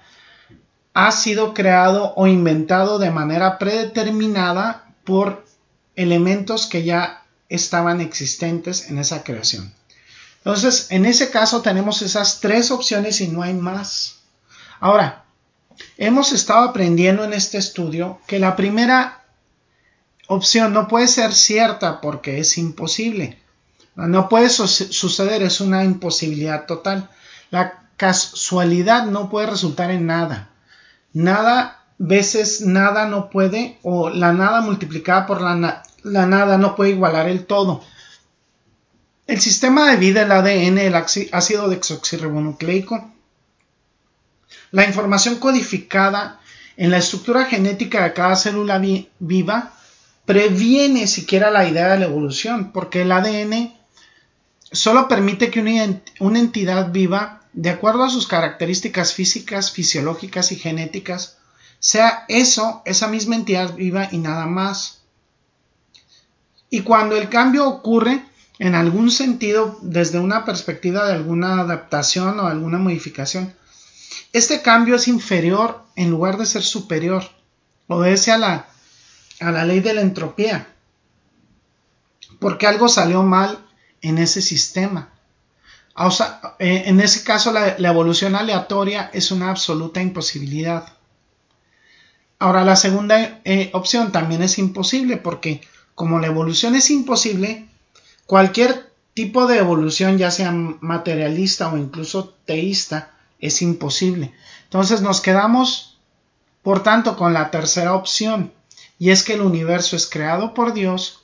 ha 0.92 1.10
sido 1.10 1.54
creado 1.54 2.14
o 2.14 2.28
inventado 2.28 3.00
de 3.00 3.10
manera 3.10 3.58
predeterminada 3.58 4.94
por 5.02 5.44
elementos 5.96 6.68
que 6.68 6.84
ya 6.84 7.24
estaban 7.48 8.00
existentes 8.00 8.90
en 8.90 8.98
esa 8.98 9.24
creación. 9.24 9.74
Entonces, 10.44 10.88
en 10.90 11.06
ese 11.06 11.30
caso 11.30 11.62
tenemos 11.62 12.02
esas 12.02 12.40
tres 12.40 12.70
opciones 12.70 13.20
y 13.22 13.28
no 13.28 13.42
hay 13.42 13.54
más. 13.54 14.16
Ahora, 14.78 15.24
hemos 15.96 16.32
estado 16.32 16.68
aprendiendo 16.68 17.24
en 17.24 17.32
este 17.32 17.56
estudio 17.56 18.20
que 18.26 18.38
la 18.38 18.54
primera 18.54 19.24
opción 20.28 20.74
no 20.74 20.86
puede 20.86 21.08
ser 21.08 21.32
cierta 21.32 22.02
porque 22.02 22.40
es 22.40 22.58
imposible. 22.58 23.38
No 23.94 24.28
puede 24.28 24.50
suceder, 24.50 25.42
es 25.42 25.60
una 25.62 25.82
imposibilidad 25.84 26.66
total. 26.66 27.08
La 27.50 27.84
casualidad 27.96 29.06
no 29.06 29.30
puede 29.30 29.46
resultar 29.46 29.90
en 29.90 30.04
nada. 30.06 30.50
Nada, 31.14 31.84
veces 31.96 32.60
nada 32.60 33.06
no 33.06 33.30
puede, 33.30 33.78
o 33.82 34.10
la 34.10 34.32
nada 34.32 34.60
multiplicada 34.60 35.26
por 35.26 35.40
la, 35.40 35.82
la 36.02 36.26
nada 36.26 36.58
no 36.58 36.76
puede 36.76 36.90
igualar 36.90 37.28
el 37.28 37.46
todo. 37.46 37.82
El 39.26 39.40
sistema 39.40 39.90
de 39.90 39.96
vida, 39.96 40.22
el 40.22 40.32
ADN, 40.32 40.78
el 40.78 40.94
ácido 40.94 41.68
desoxirribonucleico, 41.68 43.10
la 44.70 44.84
información 44.84 45.36
codificada 45.36 46.40
en 46.76 46.90
la 46.90 46.98
estructura 46.98 47.44
genética 47.44 48.04
de 48.04 48.12
cada 48.12 48.36
célula 48.36 48.82
viva 49.18 49.72
previene 50.24 51.06
siquiera 51.06 51.50
la 51.50 51.68
idea 51.68 51.88
de 51.92 52.00
la 52.00 52.06
evolución, 52.06 52.72
porque 52.72 53.02
el 53.02 53.12
ADN 53.12 53.72
solo 54.72 55.08
permite 55.08 55.50
que 55.50 55.60
una 56.20 56.38
entidad 56.38 56.90
viva 56.90 57.42
de 57.52 57.70
acuerdo 57.70 58.02
a 58.02 58.10
sus 58.10 58.26
características 58.26 59.14
físicas, 59.14 59.70
fisiológicas 59.70 60.50
y 60.50 60.56
genéticas, 60.56 61.38
sea 61.78 62.24
eso, 62.28 62.82
esa 62.84 63.06
misma 63.08 63.36
entidad 63.36 63.74
viva 63.74 64.08
y 64.10 64.18
nada 64.18 64.46
más. 64.46 65.02
Y 66.68 66.80
cuando 66.80 67.16
el 67.16 67.28
cambio 67.28 67.68
ocurre, 67.68 68.24
en 68.58 68.74
algún 68.74 69.10
sentido, 69.10 69.78
desde 69.82 70.18
una 70.18 70.44
perspectiva 70.44 71.06
de 71.06 71.12
alguna 71.12 71.60
adaptación 71.60 72.38
o 72.38 72.46
alguna 72.46 72.78
modificación, 72.78 73.52
este 74.32 74.62
cambio 74.62 74.96
es 74.96 75.08
inferior 75.08 75.82
en 75.96 76.10
lugar 76.10 76.38
de 76.38 76.46
ser 76.46 76.62
superior, 76.62 77.24
obedece 77.88 78.32
a 78.32 78.38
la, 78.38 79.64
ley 79.64 79.80
de 79.80 79.94
la 79.94 80.00
entropía, 80.00 80.68
porque 82.38 82.66
algo 82.66 82.88
salió 82.88 83.22
mal 83.22 83.58
en 84.02 84.18
ese 84.18 84.40
sistema. 84.40 85.10
Eh, 86.58 86.84
en 86.86 87.00
ese 87.00 87.22
caso, 87.24 87.52
la, 87.52 87.76
evolución 87.76 88.34
aleatoria 88.34 89.10
es 89.12 89.30
una 89.30 89.50
absoluta 89.50 90.00
imposibilidad. 90.00 90.92
Ahora, 92.38 92.64
la 92.64 92.76
segunda 92.76 93.40
eh, 93.44 93.70
opción 93.72 94.12
también 94.12 94.42
es 94.42 94.58
imposible 94.58 95.16
porque 95.16 95.60
como 95.94 96.18
la 96.18 96.26
evolución 96.26 96.74
es 96.74 96.90
imposible, 96.90 97.68
cualquier 98.26 98.90
tipo 99.14 99.46
de 99.46 99.58
evolución, 99.58 100.18
ya 100.18 100.30
sea 100.30 100.52
materialista 100.52 101.72
o 101.72 101.76
incluso 101.76 102.34
teísta, 102.44 103.12
es 103.38 103.62
imposible. 103.62 104.34
Entonces 104.64 105.00
nos 105.02 105.20
quedamos, 105.20 105.98
por 106.62 106.82
tanto, 106.82 107.16
con 107.16 107.32
la 107.32 107.50
tercera 107.50 107.94
opción, 107.94 108.52
y 108.98 109.10
es 109.10 109.22
que 109.22 109.34
el 109.34 109.40
universo 109.40 109.96
es 109.96 110.08
creado 110.08 110.54
por 110.54 110.72
Dios 110.72 111.20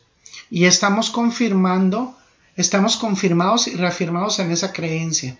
y 0.51 0.65
estamos 0.65 1.11
confirmando 1.11 2.17
estamos 2.61 2.97
confirmados 2.97 3.67
y 3.67 3.77
reafirmados 3.77 4.39
en 4.39 4.51
esa 4.51 4.73
creencia. 4.73 5.37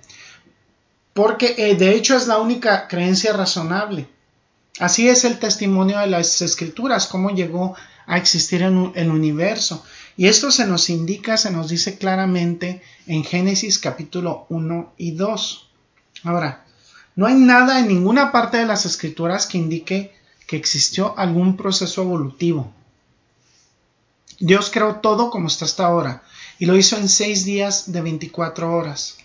Porque 1.13 1.55
eh, 1.59 1.75
de 1.75 1.95
hecho 1.95 2.17
es 2.17 2.27
la 2.27 2.39
única 2.39 2.89
creencia 2.89 3.33
razonable. 3.33 4.09
Así 4.79 5.09
es 5.09 5.25
el 5.25 5.39
testimonio 5.39 5.99
de 5.99 6.07
las 6.07 6.41
escrituras, 6.41 7.07
cómo 7.07 7.31
llegó 7.31 7.75
a 8.07 8.17
existir 8.17 8.63
en 8.63 8.93
el 8.95 9.11
universo. 9.11 9.85
Y 10.21 10.27
esto 10.27 10.51
se 10.51 10.67
nos 10.67 10.91
indica, 10.91 11.39
se 11.39 11.51
nos 11.51 11.71
dice 11.71 11.97
claramente 11.97 12.83
en 13.07 13.25
Génesis 13.25 13.79
capítulo 13.79 14.45
1 14.51 14.93
y 14.99 15.13
2. 15.13 15.71
Ahora, 16.25 16.67
no 17.17 17.25
hay 17.25 17.37
nada 17.37 17.81
en 17.81 17.89
ninguna 17.89 18.31
parte 18.31 18.59
de 18.59 18.67
las 18.67 18.85
escrituras 18.85 19.47
que 19.47 19.57
indique 19.57 20.13
que 20.47 20.59
existió 20.59 21.19
algún 21.19 21.57
proceso 21.57 22.03
evolutivo. 22.03 22.71
Dios 24.39 24.69
creó 24.71 24.97
todo 24.97 25.31
como 25.31 25.49
está 25.49 25.65
hasta 25.65 25.87
ahora 25.87 26.23
y 26.59 26.67
lo 26.67 26.77
hizo 26.77 26.99
en 26.99 27.09
seis 27.09 27.47
días 27.47 27.91
de 27.91 28.03
24 28.03 28.75
horas. 28.75 29.17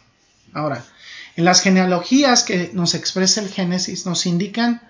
Ahora, 0.54 0.86
en 1.36 1.44
las 1.44 1.60
genealogías 1.60 2.44
que 2.44 2.70
nos 2.72 2.94
expresa 2.94 3.42
el 3.42 3.50
Génesis 3.50 4.06
nos 4.06 4.26
indican 4.26 4.82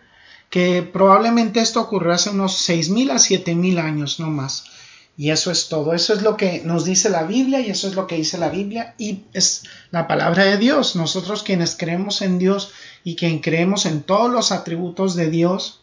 que 0.51 0.83
probablemente 0.83 1.62
esto 1.62 1.81
ocurrió 1.81 2.13
hace 2.13 2.29
unos 2.29 2.69
6.000 2.69 3.09
a 3.09 3.15
7.000 3.15 3.79
años, 3.79 4.19
no 4.19 4.29
más. 4.29 4.75
Y 5.17 5.29
eso 5.29 5.51
es 5.51 5.69
todo. 5.69 5.93
Eso 5.93 6.13
es 6.13 6.22
lo 6.22 6.36
que 6.36 6.62
nos 6.65 6.84
dice 6.84 7.10
la 7.10 7.24
Biblia 7.24 7.62
y 7.62 7.69
eso 7.69 7.88
es 7.88 7.95
lo 7.95 8.05
que 8.05 8.15
dice 8.15 8.38
la 8.38 8.50
Biblia 8.50 8.95
y 8.98 9.22
es 9.34 9.63
la 9.91 10.07
palabra 10.07 10.43
de 10.43 10.57
Dios. 10.57 10.95
Nosotros 10.95 11.43
quienes 11.43 11.75
creemos 11.75 12.22
en 12.22 12.38
Dios 12.38 12.72
y 13.03 13.15
quien 13.15 13.39
creemos 13.39 13.86
en 13.86 14.03
todos 14.03 14.31
los 14.31 14.51
atributos 14.51 15.15
de 15.15 15.29
Dios, 15.29 15.81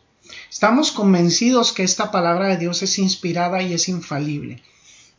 estamos 0.50 0.92
convencidos 0.92 1.72
que 1.72 1.82
esta 1.82 2.10
palabra 2.10 2.48
de 2.48 2.58
Dios 2.58 2.82
es 2.82 2.98
inspirada 2.98 3.62
y 3.62 3.72
es 3.72 3.88
infalible 3.88 4.62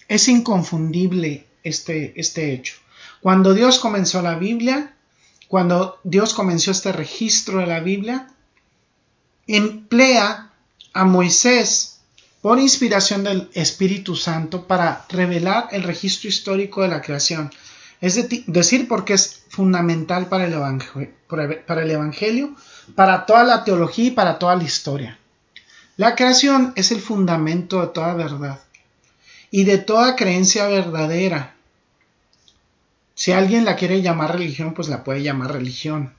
es 0.08 0.27
inconfundible, 0.27 1.48
este, 1.63 2.20
este 2.20 2.53
hecho. 2.53 2.75
Cuando 3.22 3.53
Dios 3.53 3.79
comenzó 3.79 4.22
la 4.22 4.36
Biblia, 4.36 4.96
cuando 5.48 6.00
Dios 6.03 6.34
comenzó 6.34 6.72
este 6.72 6.91
registro 6.91 7.60
de 7.60 7.67
la 7.67 7.79
Biblia, 7.79 8.27
emplea 9.48 10.51
a 10.93 11.05
Moisés 11.05 11.92
por 12.43 12.59
inspiración 12.59 13.23
del 13.23 13.50
Espíritu 13.53 14.17
Santo 14.17 14.67
para 14.67 15.05
revelar 15.07 15.69
el 15.71 15.81
registro 15.81 16.27
histórico 16.27 16.81
de 16.81 16.89
la 16.89 17.01
creación. 17.01 17.50
Es 18.01 18.15
decir, 18.47 18.89
porque 18.89 19.13
es 19.13 19.45
fundamental 19.47 20.27
para 20.27 20.43
el, 20.43 20.51
evangelio, 20.51 22.55
para 22.95 23.25
toda 23.25 23.45
la 23.45 23.63
teología 23.63 24.07
y 24.07 24.12
para 24.12 24.39
toda 24.39 24.57
la 24.57 24.63
historia. 24.65 25.17
La 25.95 26.15
creación 26.15 26.73
es 26.75 26.91
el 26.91 27.00
fundamento 27.00 27.79
de 27.79 27.88
toda 27.88 28.13
verdad 28.13 28.59
y 29.50 29.63
de 29.63 29.77
toda 29.77 30.17
creencia 30.17 30.67
verdadera. 30.67 31.55
Si 33.15 33.31
alguien 33.31 33.63
la 33.63 33.77
quiere 33.77 34.01
llamar 34.01 34.33
religión, 34.33 34.73
pues 34.73 34.89
la 34.89 35.05
puede 35.05 35.23
llamar 35.23 35.53
religión. 35.53 36.13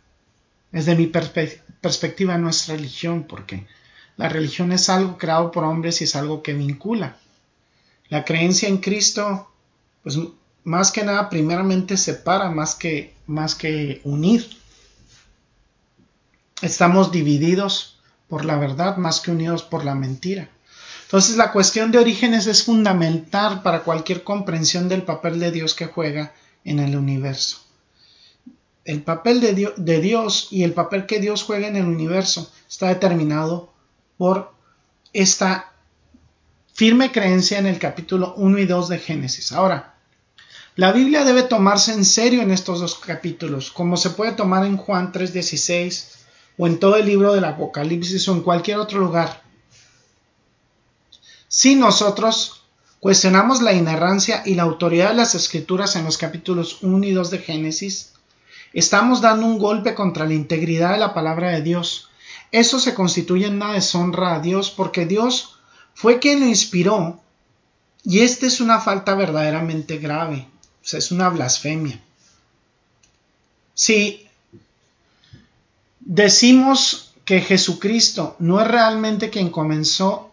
Desde 0.73 0.95
mi 0.95 1.07
perspectiva 1.07 2.38
no 2.38 2.49
es 2.49 2.66
religión, 2.66 3.25
porque 3.25 3.66
la 4.16 4.28
religión 4.28 4.73
es 4.73 4.88
algo 4.88 5.18
creado 5.18 5.50
por 5.50 5.64
hombres 5.64 6.00
y 6.00 6.04
es 6.04 6.14
algo 6.14 6.42
que 6.42 6.54
vincula. 6.54 7.16
La 8.09 8.25
creencia 8.25 8.68
en 8.68 8.78
Cristo, 8.78 9.50
pues 10.02 10.18
más 10.62 10.92
que 10.92 11.04
nada, 11.04 11.28
primeramente 11.28 11.97
separa 11.97 12.50
más 12.50 12.75
que, 12.75 13.14
más 13.26 13.54
que 13.54 14.00
unir. 14.04 14.49
Estamos 16.62 17.11
divididos 17.11 17.99
por 18.28 18.44
la 18.44 18.56
verdad 18.56 18.97
más 18.97 19.21
que 19.21 19.33
unidos 19.33 19.62
por 19.62 19.85
la 19.85 19.94
mentira. 19.94 20.49
Entonces 21.04 21.37
la 21.37 21.52
cuestión 21.52 21.90
de 21.90 21.99
orígenes 21.99 22.47
es 22.47 22.64
fundamental 22.64 23.62
para 23.62 23.83
cualquier 23.83 24.23
comprensión 24.23 24.88
del 24.88 25.02
papel 25.02 25.38
de 25.40 25.50
Dios 25.50 25.75
que 25.75 25.87
juega 25.87 26.35
en 26.64 26.78
el 26.78 26.97
universo. 26.97 27.59
El 28.85 29.02
papel 29.02 29.40
de, 29.40 29.73
de 29.76 30.00
Dios 30.00 30.49
y 30.50 30.62
el 30.62 30.73
papel 30.73 31.06
que 31.06 31.21
Dios 31.21 31.42
juega 31.42 31.66
en 31.66 31.76
el 31.76 31.87
universo 31.87 32.52
está 32.68 32.88
determinado 32.88 33.74
por 34.18 34.52
esta 35.12 35.73
firme 36.73 37.12
creencia 37.12 37.59
en 37.59 37.66
el 37.66 37.78
capítulo 37.78 38.35
1 38.37 38.59
y 38.59 38.66
2 38.66 38.88
de 38.88 38.99
Génesis. 38.99 39.52
Ahora, 39.52 39.94
la 40.76 40.90
Biblia 40.90 41.25
debe 41.25 41.44
tomarse 41.44 41.92
en 41.92 42.04
serio 42.04 42.42
en 42.42 42.50
estos 42.50 42.80
dos 42.80 42.97
capítulos, 42.97 43.71
como 43.71 43.97
se 43.97 44.11
puede 44.11 44.33
tomar 44.33 44.66
en 44.66 44.76
Juan 44.76 45.12
3:16 45.12 46.09
o 46.59 46.66
en 46.66 46.80
todo 46.80 46.97
el 46.97 47.06
libro 47.06 47.33
del 47.33 47.44
Apocalipsis 47.44 48.28
o 48.28 48.33
en 48.33 48.42
cualquier 48.42 48.78
otro 48.78 48.99
lugar. 48.99 49.42
Si 51.47 51.76
nosotros 51.76 52.64
cuestionamos 52.99 53.62
la 53.62 53.73
inerrancia 53.73 54.42
y 54.44 54.54
la 54.54 54.64
autoridad 54.64 55.11
de 55.11 55.14
las 55.14 55.37
escrituras 55.37 55.94
en 55.94 56.04
los 56.04 56.18
capítulos 56.18 56.83
1 56.83 57.06
y 57.06 57.12
2 57.12 57.30
de 57.30 57.38
Génesis, 57.38 58.14
estamos 58.73 59.21
dando 59.21 59.47
un 59.47 59.59
golpe 59.61 59.94
contra 59.94 60.26
la 60.26 60.35
integridad 60.35 60.92
de 60.92 60.99
la 60.99 61.14
palabra 61.14 61.50
de 61.50 61.62
Dios. 61.62 62.09
Eso 62.55 62.79
se 62.79 62.95
constituye 62.95 63.47
en 63.47 63.55
una 63.55 63.73
deshonra 63.73 64.37
a 64.37 64.39
Dios 64.39 64.71
porque 64.71 65.07
Dios 65.07 65.59
fue 65.93 66.21
quien 66.21 66.39
lo 66.39 66.47
inspiró 66.47 67.21
y 68.05 68.21
esta 68.21 68.47
es 68.47 68.61
una 68.61 68.79
falta 68.79 69.17
verdaderamente 69.17 69.99
grave, 69.99 70.47
es 70.85 71.11
una 71.11 71.31
blasfemia. 71.31 72.01
Si 73.75 74.29
decimos 75.99 77.13
que 77.25 77.41
Jesucristo 77.41 78.37
no 78.39 78.61
es 78.61 78.69
realmente 78.69 79.31
quien 79.31 79.51
comenzó 79.51 80.31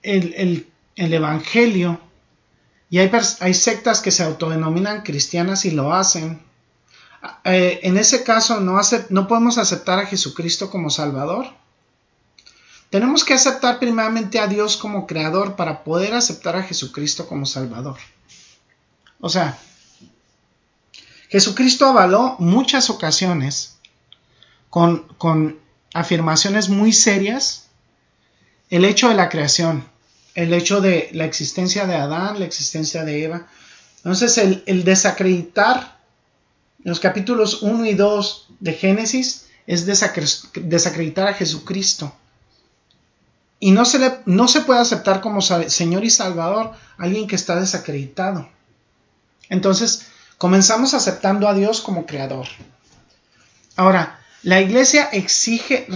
el, 0.00 0.66
Evangelio, 0.96 2.00
y 2.88 3.00
hay, 3.00 3.10
hay, 3.40 3.52
sectas 3.52 4.00
que 4.00 4.10
se 4.10 4.22
autodenominan 4.22 5.02
cristianas 5.02 5.66
y 5.66 5.70
lo 5.70 5.92
hacen, 5.92 6.40
eh, 7.44 7.80
en 7.82 7.96
ese 7.96 8.24
caso 8.24 8.60
no, 8.60 9.28
podemos 9.28 9.58
aceptar 9.58 9.98
a 9.98 10.06
Jesucristo 10.06 10.70
como 10.70 10.90
Salvador. 10.90 11.46
Tenemos 12.90 13.24
que 13.24 13.34
aceptar 13.34 13.78
primeramente 13.78 14.38
a 14.38 14.46
Dios 14.46 14.76
como 14.76 15.06
Creador 15.06 15.56
para 15.56 15.84
poder 15.84 16.14
aceptar 16.14 16.56
a 16.56 16.62
Jesucristo 16.62 17.26
como 17.26 17.46
Salvador. 17.46 17.96
O 19.20 19.28
sea, 19.28 19.58
Jesucristo 21.28 21.86
avaló 21.86 22.36
muchas 22.38 22.90
ocasiones 22.90 23.78
con, 24.70 25.58
afirmaciones 25.92 26.68
muy 26.68 26.92
serias 26.92 27.66
el 28.70 28.84
hecho 28.84 29.08
de 29.08 29.14
la 29.14 29.28
creación, 29.28 29.88
el 30.34 30.52
hecho 30.52 30.80
de 30.80 31.10
la 31.12 31.24
existencia 31.24 31.86
de 31.86 31.94
Adán, 31.94 32.38
la 32.38 32.44
existencia 32.44 33.04
de 33.04 33.24
Eva. 33.24 33.46
Entonces, 33.98 34.38
el 34.38 34.84
desacreditar 34.84 35.93
los 36.84 37.00
capítulos 37.00 37.62
1 37.62 37.86
y 37.86 37.94
2 37.94 38.48
de 38.60 38.72
Génesis 38.74 39.46
es 39.66 39.86
desacreditar 39.86 41.28
a 41.28 41.34
Jesucristo. 41.34 42.14
Y 43.58 43.70
no 43.70 43.86
se, 43.86 44.18
no 44.26 44.46
se 44.46 44.60
puede 44.60 44.80
aceptar 44.80 45.22
como 45.22 45.40
Señor 45.40 46.04
y 46.04 46.10
Salvador 46.10 46.72
alguien 46.98 47.26
que 47.26 47.36
está 47.36 47.58
desacreditado. 47.58 48.48
Entonces, 49.48 50.06
comenzamos 50.36 50.92
aceptando 50.92 51.48
a 51.48 51.54
Dios 51.54 51.80
como 51.80 52.04
Creador. 52.04 52.46
Ahora, 53.76 54.20
la 54.42 54.60
iglesia 54.60 55.08
exige 55.12 55.86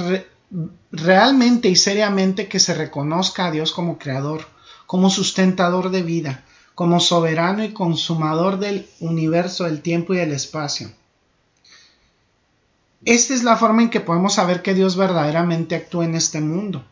realmente 0.91 1.69
y 1.69 1.77
seriamente 1.77 2.49
que 2.49 2.59
se 2.59 2.73
reconozca 2.75 3.47
a 3.47 3.51
Dios 3.51 3.73
como 3.73 3.99
creador, 3.99 4.47
como 4.87 5.11
sustentador 5.11 5.91
de 5.91 6.03
vida, 6.03 6.45
como 6.79 7.01
soberano 7.01 7.65
y 7.65 7.73
consumador 7.73 8.61
del 8.61 8.89
universo, 9.01 9.65
del 9.65 9.83
tiempo 9.83 10.15
y 10.15 10.19
del 10.19 10.31
espacio. 10.31 10.93
Esta 13.05 13.35
es 13.35 13.43
la 13.43 13.57
forma 13.57 13.83
en 13.83 13.91
que 13.91 13.99
podemos 13.99 14.35
saber 14.35 14.63
que 14.63 14.75
Dios 14.75 14.95
verdaderamente 14.95 15.75
actúa 15.75 16.05
en 16.05 16.15
este 16.15 16.41
mundo. 16.41 16.85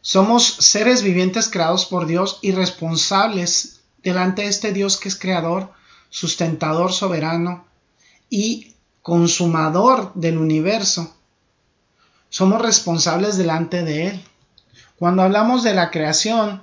Somos 0.00 0.44
seres 0.44 1.02
vivientes 1.02 1.48
creados 1.48 1.86
por 1.86 2.06
Dios 2.06 2.38
y 2.40 2.52
responsables 2.52 3.80
delante 4.04 4.42
de 4.42 4.48
este 4.48 4.72
Dios 4.72 4.96
que 4.96 5.08
es 5.08 5.18
creador, 5.18 5.72
sustentador, 6.10 6.92
soberano 6.92 7.64
y 8.30 8.76
consumador 9.02 10.12
del 10.14 10.38
universo, 10.38 11.12
somos 12.28 12.62
responsables 12.62 13.36
delante 13.36 13.82
de 13.82 14.06
Él. 14.06 14.24
Cuando 15.00 15.22
hablamos 15.22 15.64
de 15.64 15.74
la 15.74 15.90
creación, 15.90 16.62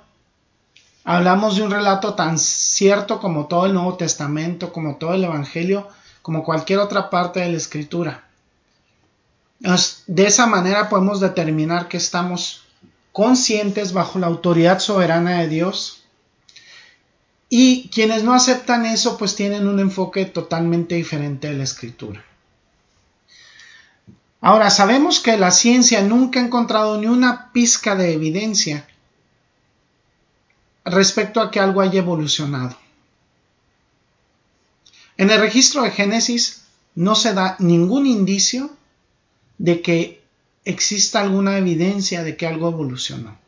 hablamos 1.04 1.56
de 1.56 1.62
un 1.62 1.70
relato 1.70 2.14
tan 2.14 2.38
cierto 2.38 3.20
como 3.20 3.46
todo 3.46 3.66
el 3.66 3.74
Nuevo 3.74 3.96
Testamento, 3.96 4.72
como 4.72 4.96
todo 4.96 5.14
el 5.14 5.24
Evangelio, 5.24 5.88
como 6.22 6.44
cualquier 6.44 6.78
otra 6.78 7.10
parte 7.10 7.40
de 7.40 7.50
la 7.50 7.56
Escritura. 7.56 8.24
De 10.06 10.26
esa 10.26 10.46
manera 10.46 10.88
podemos 10.88 11.20
determinar 11.20 11.88
que 11.88 11.96
estamos 11.96 12.64
conscientes 13.12 13.92
bajo 13.92 14.18
la 14.18 14.26
autoridad 14.26 14.78
soberana 14.80 15.40
de 15.40 15.48
Dios 15.48 16.02
y 17.48 17.90
quienes 17.90 18.24
no 18.24 18.32
aceptan 18.32 18.86
eso 18.86 19.18
pues 19.18 19.36
tienen 19.36 19.68
un 19.68 19.78
enfoque 19.78 20.24
totalmente 20.24 20.94
diferente 20.94 21.48
de 21.48 21.54
la 21.54 21.64
escritura. 21.64 22.24
Ahora, 24.40 24.70
sabemos 24.70 25.20
que 25.20 25.36
la 25.36 25.52
ciencia 25.52 26.02
nunca 26.02 26.40
ha 26.40 26.44
encontrado 26.44 26.98
ni 26.98 27.06
una 27.06 27.52
pizca 27.52 27.94
de 27.94 28.14
evidencia 28.14 28.86
respecto 30.84 31.40
a 31.40 31.50
que 31.50 31.60
algo 31.60 31.80
haya 31.80 31.98
evolucionado. 32.00 32.76
En 35.16 35.30
el 35.30 35.40
registro 35.40 35.82
de 35.82 35.90
Génesis 35.90 36.62
no 36.94 37.14
se 37.14 37.34
da 37.34 37.56
ningún 37.58 38.06
indicio 38.06 38.70
de 39.58 39.80
que 39.82 40.22
exista 40.64 41.20
alguna 41.20 41.58
evidencia 41.58 42.22
de 42.22 42.36
que 42.36 42.46
algo 42.46 42.68
evolucionó. 42.68 43.38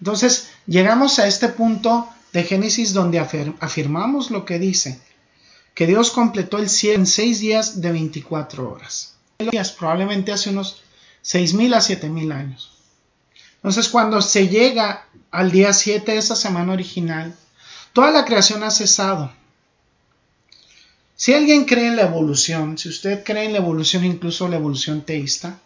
Entonces, 0.00 0.50
llegamos 0.66 1.18
a 1.18 1.26
este 1.26 1.48
punto 1.48 2.08
de 2.32 2.44
Génesis 2.44 2.92
donde 2.92 3.18
afirmamos 3.18 4.30
lo 4.30 4.44
que 4.44 4.58
dice, 4.58 5.00
que 5.74 5.86
Dios 5.86 6.10
completó 6.10 6.58
el 6.58 6.68
cielo 6.68 7.00
en 7.00 7.06
seis 7.06 7.40
días 7.40 7.80
de 7.80 7.92
24 7.92 8.70
horas 8.70 9.18
probablemente 9.76 10.32
hace 10.32 10.50
unos 10.50 10.82
6.000 11.24 11.74
a 11.74 11.78
7.000 11.78 12.32
años. 12.32 12.77
Entonces, 13.58 13.88
cuando 13.88 14.22
se 14.22 14.48
llega 14.48 15.06
al 15.30 15.50
día 15.50 15.72
7 15.72 16.12
de 16.12 16.18
esa 16.18 16.36
semana 16.36 16.72
original, 16.72 17.36
toda 17.92 18.10
la 18.10 18.24
creación 18.24 18.62
ha 18.62 18.70
cesado. 18.70 19.32
Si 21.16 21.34
alguien 21.34 21.64
cree 21.64 21.88
en 21.88 21.96
la 21.96 22.02
evolución, 22.02 22.78
si 22.78 22.88
usted 22.88 23.24
cree 23.24 23.44
en 23.44 23.52
la 23.52 23.58
evolución, 23.58 24.04
incluso 24.04 24.48
la 24.48 24.56
evolución 24.56 25.02
teísta, 25.02 25.58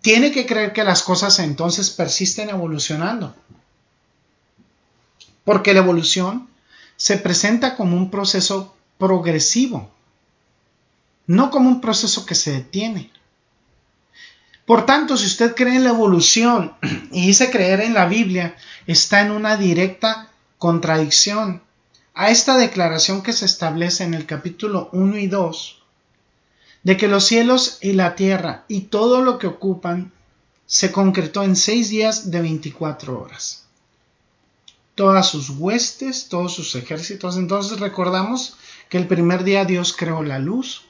tiene 0.00 0.32
que 0.32 0.46
creer 0.46 0.72
que 0.72 0.84
las 0.84 1.02
cosas 1.02 1.38
entonces 1.38 1.90
persisten 1.90 2.50
evolucionando. 2.50 3.34
Porque 5.44 5.74
la 5.74 5.80
evolución 5.80 6.48
se 6.96 7.18
presenta 7.18 7.76
como 7.76 7.96
un 7.96 8.10
proceso 8.10 8.74
progresivo 8.98 9.94
no 11.26 11.50
como 11.50 11.68
un 11.68 11.80
proceso 11.80 12.26
que 12.26 12.34
se 12.34 12.52
detiene. 12.52 13.10
Por 14.66 14.86
tanto, 14.86 15.16
si 15.16 15.26
usted 15.26 15.54
cree 15.54 15.76
en 15.76 15.84
la 15.84 15.90
evolución 15.90 16.72
y 17.12 17.26
dice 17.26 17.50
creer 17.50 17.80
en 17.80 17.94
la 17.94 18.06
Biblia, 18.06 18.56
está 18.86 19.20
en 19.20 19.30
una 19.30 19.56
directa 19.56 20.30
contradicción 20.58 21.62
a 22.14 22.30
esta 22.30 22.56
declaración 22.56 23.22
que 23.22 23.32
se 23.32 23.44
establece 23.44 24.04
en 24.04 24.14
el 24.14 24.24
capítulo 24.24 24.88
1 24.92 25.18
y 25.18 25.26
2 25.26 25.82
de 26.84 26.96
que 26.96 27.08
los 27.08 27.24
cielos 27.24 27.78
y 27.80 27.94
la 27.94 28.14
tierra 28.14 28.64
y 28.68 28.82
todo 28.82 29.22
lo 29.22 29.38
que 29.38 29.48
ocupan 29.48 30.12
se 30.66 30.92
concretó 30.92 31.42
en 31.42 31.56
seis 31.56 31.88
días 31.88 32.30
de 32.30 32.40
24 32.40 33.20
horas. 33.20 33.64
Todas 34.94 35.28
sus 35.28 35.50
huestes, 35.50 36.28
todos 36.28 36.54
sus 36.54 36.74
ejércitos. 36.76 37.36
Entonces 37.36 37.80
recordamos 37.80 38.56
que 38.88 38.98
el 38.98 39.08
primer 39.08 39.44
día 39.44 39.64
Dios 39.64 39.94
creó 39.96 40.22
la 40.22 40.38
luz, 40.38 40.84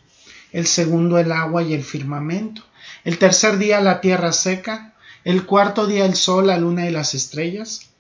el 0.55 0.69
segundo 0.69 1.19
el 1.19 1.33
agua 1.33 1.65
y 1.65 1.75
el 1.75 1.83
firmamento, 1.83 2.63
el 3.03 3.19
tercer 3.19 3.59
día 3.59 3.81
la 3.81 4.01
tierra 4.01 4.33
seca, 4.33 4.95
el 5.25 5.47
cuarto 5.47 5.89
día 5.89 6.07
el 6.07 6.15
sol, 6.15 6.47
la 6.47 6.59
luna 6.59 6.87
y 6.87 6.93
las 6.93 7.13
estrellas, 7.15 7.91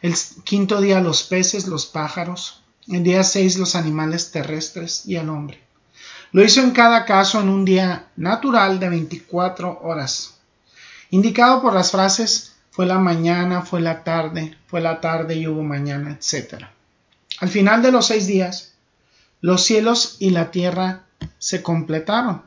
el 0.00 0.14
quinto 0.44 0.80
día 0.80 1.00
los 1.00 1.24
peces, 1.24 1.66
los 1.66 1.86
pájaros, 1.86 2.62
el 2.86 3.02
día 3.02 3.24
seis 3.24 3.58
los 3.58 3.74
animales 3.74 4.30
terrestres 4.30 5.02
y 5.06 5.16
el 5.16 5.28
hombre. 5.28 5.60
Lo 6.30 6.44
hizo 6.44 6.60
en 6.60 6.70
cada 6.70 7.04
caso 7.04 7.40
en 7.40 7.48
un 7.48 7.64
día 7.64 8.06
natural 8.14 8.78
de 8.78 8.90
24 8.90 9.80
horas, 9.82 10.34
indicado 11.10 11.62
por 11.62 11.74
las 11.74 11.90
frases 11.90 12.54
fue 12.70 12.86
la 12.86 13.00
mañana, 13.00 13.62
fue 13.62 13.80
la 13.80 14.04
tarde, 14.04 14.56
fue 14.68 14.80
la 14.80 15.00
tarde 15.00 15.34
y 15.34 15.48
hubo 15.48 15.62
mañana, 15.62 16.16
etc. 16.16 16.66
Al 17.40 17.48
final 17.48 17.82
de 17.82 17.90
los 17.90 18.06
seis 18.06 18.28
días, 18.28 18.74
los 19.40 19.64
cielos 19.64 20.16
y 20.20 20.30
la 20.30 20.52
tierra 20.52 21.06
se 21.38 21.62
completaron. 21.62 22.42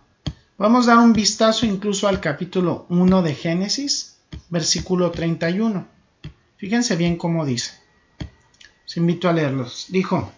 Vamos 0.58 0.88
a 0.88 0.96
dar 0.96 1.04
un 1.04 1.13
vistazo 1.13 1.66
incluso 1.66 2.08
al 2.08 2.20
capítulo 2.20 2.86
1 2.90 3.22
de 3.22 3.36
Génesis, 3.36 4.18
versículo 4.50 5.12
31. 5.12 5.88
Fíjense 6.58 6.96
bien 6.96 7.18
cómo 7.18 7.46
dice. 7.46 7.74
Os 8.86 8.98
invito 8.98 9.30
a 9.30 9.34
leerlos. 9.34 9.86
Dijo, 9.90 10.32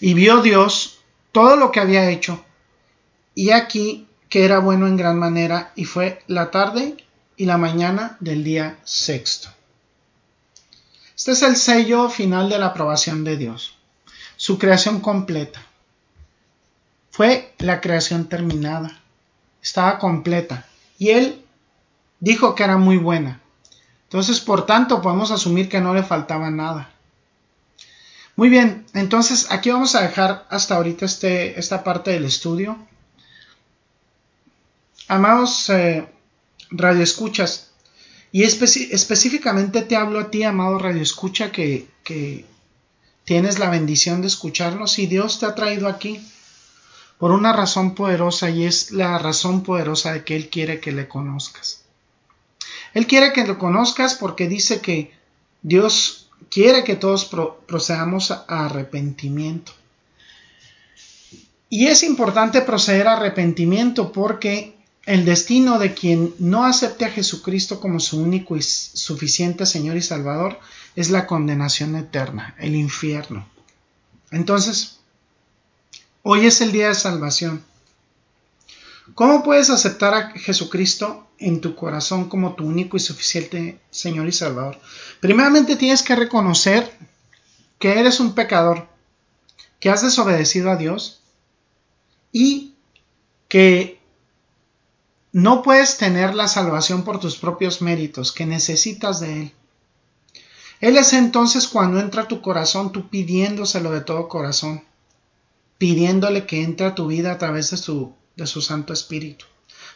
y 0.00 0.14
vio 0.14 0.42
Dios 0.42 0.98
todo 1.30 1.56
lo 1.56 1.70
que 1.70 1.80
había 1.80 2.10
hecho, 2.10 2.44
y 3.34 3.50
aquí 3.50 4.08
que 4.28 4.44
era 4.44 4.58
bueno 4.58 4.86
en 4.86 4.96
gran 4.96 5.18
manera, 5.18 5.72
y 5.76 5.84
fue 5.84 6.22
la 6.26 6.50
tarde 6.50 6.96
y 7.36 7.46
la 7.46 7.58
mañana 7.58 8.16
del 8.20 8.44
día 8.44 8.78
sexto. 8.84 9.48
Este 11.16 11.32
es 11.32 11.42
el 11.42 11.56
sello 11.56 12.08
final 12.08 12.48
de 12.48 12.58
la 12.58 12.66
aprobación 12.66 13.24
de 13.24 13.36
Dios, 13.36 13.76
su 14.36 14.58
creación 14.58 15.00
completa. 15.00 15.64
Fue 17.12 17.52
la 17.58 17.82
creación 17.82 18.26
terminada, 18.30 18.98
estaba 19.62 19.98
completa, 19.98 20.66
y 20.98 21.10
Él 21.10 21.44
dijo 22.20 22.54
que 22.54 22.64
era 22.64 22.78
muy 22.78 22.96
buena. 22.96 23.42
Entonces, 24.04 24.40
por 24.40 24.64
tanto, 24.64 25.02
podemos 25.02 25.30
asumir 25.30 25.68
que 25.68 25.82
no 25.82 25.92
le 25.92 26.02
faltaba 26.02 26.50
nada. 26.50 26.90
Muy 28.34 28.48
bien, 28.48 28.86
entonces 28.94 29.46
aquí 29.50 29.68
vamos 29.70 29.94
a 29.94 30.00
dejar 30.00 30.46
hasta 30.48 30.76
ahorita 30.76 31.04
este, 31.04 31.60
esta 31.60 31.84
parte 31.84 32.12
del 32.12 32.24
estudio. 32.24 32.78
Amados 35.06 35.68
eh, 35.68 36.08
radioescuchas, 36.70 37.72
y 38.32 38.44
específicamente 38.44 39.82
te 39.82 39.96
hablo 39.96 40.18
a 40.18 40.30
ti, 40.30 40.44
amado 40.44 40.78
radioescucha, 40.78 41.52
que, 41.52 41.86
que 42.04 42.46
tienes 43.24 43.58
la 43.58 43.68
bendición 43.68 44.22
de 44.22 44.28
escucharnos 44.28 44.98
y 44.98 45.06
Dios 45.06 45.38
te 45.38 45.44
ha 45.44 45.54
traído 45.54 45.88
aquí 45.88 46.26
por 47.22 47.30
una 47.30 47.52
razón 47.52 47.94
poderosa 47.94 48.50
y 48.50 48.64
es 48.64 48.90
la 48.90 49.16
razón 49.16 49.62
poderosa 49.62 50.12
de 50.12 50.24
que 50.24 50.34
Él 50.34 50.48
quiere 50.50 50.80
que 50.80 50.90
le 50.90 51.06
conozcas. 51.06 51.84
Él 52.94 53.06
quiere 53.06 53.32
que 53.32 53.46
lo 53.46 53.60
conozcas 53.60 54.16
porque 54.16 54.48
dice 54.48 54.80
que 54.80 55.14
Dios 55.62 56.28
quiere 56.50 56.82
que 56.82 56.96
todos 56.96 57.30
procedamos 57.68 58.32
a 58.32 58.44
arrepentimiento. 58.48 59.70
Y 61.70 61.86
es 61.86 62.02
importante 62.02 62.60
proceder 62.60 63.06
a 63.06 63.12
arrepentimiento 63.12 64.10
porque 64.10 64.74
el 65.06 65.24
destino 65.24 65.78
de 65.78 65.94
quien 65.94 66.34
no 66.40 66.64
acepte 66.64 67.04
a 67.04 67.10
Jesucristo 67.10 67.78
como 67.78 68.00
su 68.00 68.20
único 68.20 68.56
y 68.56 68.62
suficiente 68.62 69.64
Señor 69.64 69.96
y 69.96 70.02
Salvador 70.02 70.58
es 70.96 71.10
la 71.10 71.28
condenación 71.28 71.94
eterna, 71.94 72.56
el 72.58 72.74
infierno. 72.74 73.46
Entonces, 74.32 74.98
hoy 76.22 76.46
es 76.46 76.60
el 76.60 76.72
día 76.72 76.88
de 76.88 76.94
salvación. 76.94 77.64
¿Cómo 79.14 79.42
puedes 79.42 79.68
aceptar 79.70 80.14
a 80.14 80.30
Jesucristo 80.30 81.26
en 81.38 81.60
tu 81.60 81.74
corazón 81.74 82.28
como 82.28 82.54
tu 82.54 82.64
único 82.64 82.96
y 82.96 83.00
suficiente 83.00 83.80
Señor 83.90 84.28
y 84.28 84.32
Salvador? 84.32 84.78
Primeramente 85.20 85.76
tienes 85.76 86.02
que 86.02 86.16
reconocer 86.16 86.90
que 87.78 87.98
eres 87.98 88.20
un 88.20 88.34
pecador, 88.34 88.88
que 89.80 89.90
has 89.90 90.02
desobedecido 90.02 90.70
a 90.70 90.76
Dios 90.76 91.20
y 92.30 92.74
que 93.48 94.00
no 95.32 95.62
puedes 95.62 95.96
tener 95.96 96.34
la 96.34 96.46
salvación 96.46 97.02
por 97.02 97.18
tus 97.18 97.36
propios 97.36 97.82
méritos, 97.82 98.32
que 98.32 98.46
necesitas 98.46 99.18
de 99.18 99.42
Él. 99.42 99.52
Él 100.80 100.96
es 100.96 101.12
entonces 101.12 101.68
cuando 101.68 102.00
entra 102.00 102.22
a 102.22 102.28
tu 102.28 102.40
corazón, 102.40 102.92
tú 102.92 103.08
pidiéndoselo 103.08 103.90
de 103.90 104.00
todo 104.00 104.28
corazón, 104.28 104.84
pidiéndole 105.82 106.46
que 106.46 106.62
entre 106.62 106.86
a 106.86 106.94
tu 106.94 107.08
vida 107.08 107.32
a 107.32 107.38
través 107.38 107.72
de 107.72 107.76
su 107.76 108.14
de 108.36 108.46
su 108.46 108.62
Santo 108.62 108.92
Espíritu, 108.92 109.46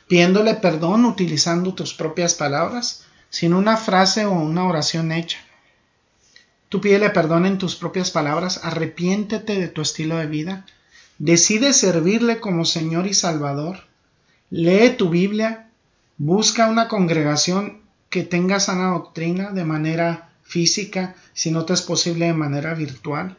pidiéndole 0.09 0.55
perdón 0.55 1.05
utilizando 1.05 1.75
tus 1.75 1.95
propias 1.95 2.35
palabras, 2.35 3.05
sin 3.31 3.55
una 3.55 3.77
frase 3.77 4.27
o 4.27 4.33
una 4.33 4.65
oración 4.67 5.13
hecha. 5.13 5.39
Tú 6.69 6.81
pídele 6.81 7.11
perdón 7.11 7.47
en 7.47 7.59
tus 7.59 7.77
propias 7.77 8.11
palabras, 8.11 8.59
arrepiéntete 8.65 9.61
de 9.61 9.69
tu 9.69 9.81
estilo 9.81 10.17
de 10.17 10.27
vida, 10.27 10.67
decide 11.19 11.73
servirle 11.73 12.41
como 12.41 12.65
Señor 12.65 13.07
y 13.07 13.15
Salvador, 13.15 13.85
lee 14.51 14.91
tu 14.99 15.09
Biblia, 15.09 15.71
busca 16.19 16.69
una 16.69 16.89
congregación 16.89 17.83
que 18.11 18.25
tenga 18.25 18.59
sana 18.59 18.89
doctrina 18.89 19.53
de 19.53 19.65
manera 19.65 20.33
física, 20.43 21.15
si 21.33 21.53
no 21.53 21.65
te 21.65 21.75
es 21.75 21.83
posible 21.83 22.27
de 22.27 22.35
manera 22.35 22.75
virtual. 22.75 23.39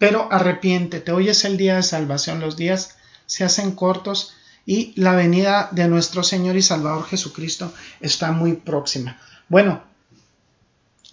Pero 0.00 0.28
arrepiéntete, 0.32 1.12
hoy 1.12 1.28
es 1.28 1.44
el 1.44 1.58
día 1.58 1.76
de 1.76 1.82
salvación, 1.82 2.40
los 2.40 2.56
días 2.56 2.96
se 3.26 3.44
hacen 3.44 3.72
cortos 3.72 4.32
y 4.64 4.94
la 4.98 5.14
venida 5.14 5.68
de 5.72 5.88
nuestro 5.88 6.22
Señor 6.22 6.56
y 6.56 6.62
Salvador 6.62 7.04
Jesucristo 7.04 7.70
está 8.00 8.32
muy 8.32 8.54
próxima. 8.54 9.20
Bueno, 9.50 9.82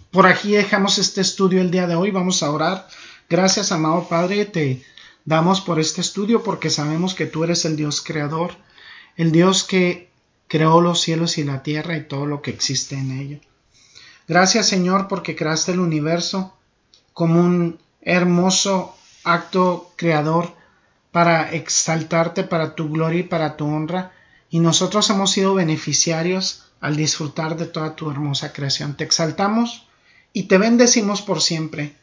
por 0.09 0.25
aquí 0.25 0.53
dejamos 0.53 0.99
este 0.99 1.19
estudio 1.19 1.59
el 1.59 1.69
día 1.69 1.85
de 1.85 1.95
hoy. 1.95 2.11
Vamos 2.11 2.41
a 2.43 2.49
orar. 2.49 2.87
Gracias, 3.29 3.73
amado 3.73 4.07
Padre, 4.07 4.45
te 4.45 4.85
damos 5.25 5.59
por 5.59 5.81
este 5.81 5.99
estudio 5.99 6.41
porque 6.41 6.69
sabemos 6.69 7.13
que 7.13 7.25
tú 7.25 7.43
eres 7.43 7.65
el 7.65 7.75
Dios 7.75 8.01
creador, 8.01 8.55
el 9.17 9.33
Dios 9.33 9.65
que 9.65 10.09
creó 10.47 10.79
los 10.79 11.01
cielos 11.01 11.37
y 11.37 11.43
la 11.43 11.61
tierra 11.61 11.97
y 11.97 12.07
todo 12.07 12.25
lo 12.25 12.41
que 12.41 12.51
existe 12.51 12.95
en 12.95 13.19
ello. 13.19 13.39
Gracias, 14.29 14.65
Señor, 14.65 15.09
porque 15.09 15.35
creaste 15.35 15.73
el 15.73 15.81
universo 15.81 16.57
como 17.11 17.41
un 17.41 17.79
hermoso 18.01 18.95
acto 19.23 19.91
creador 19.95 20.55
para 21.11 21.51
exaltarte 21.51 22.43
para 22.43 22.75
tu 22.75 22.89
gloria 22.89 23.21
y 23.21 23.23
para 23.23 23.57
tu 23.57 23.65
honra, 23.65 24.11
y 24.49 24.59
nosotros 24.59 25.09
hemos 25.09 25.31
sido 25.31 25.55
beneficiarios 25.55 26.67
al 26.79 26.95
disfrutar 26.95 27.57
de 27.57 27.65
toda 27.65 27.95
tu 27.95 28.09
hermosa 28.09 28.53
creación. 28.53 28.95
Te 28.95 29.03
exaltamos 29.03 29.87
y 30.33 30.43
te 30.43 30.57
bendecimos 30.57 31.21
por 31.21 31.41
siempre. 31.41 31.95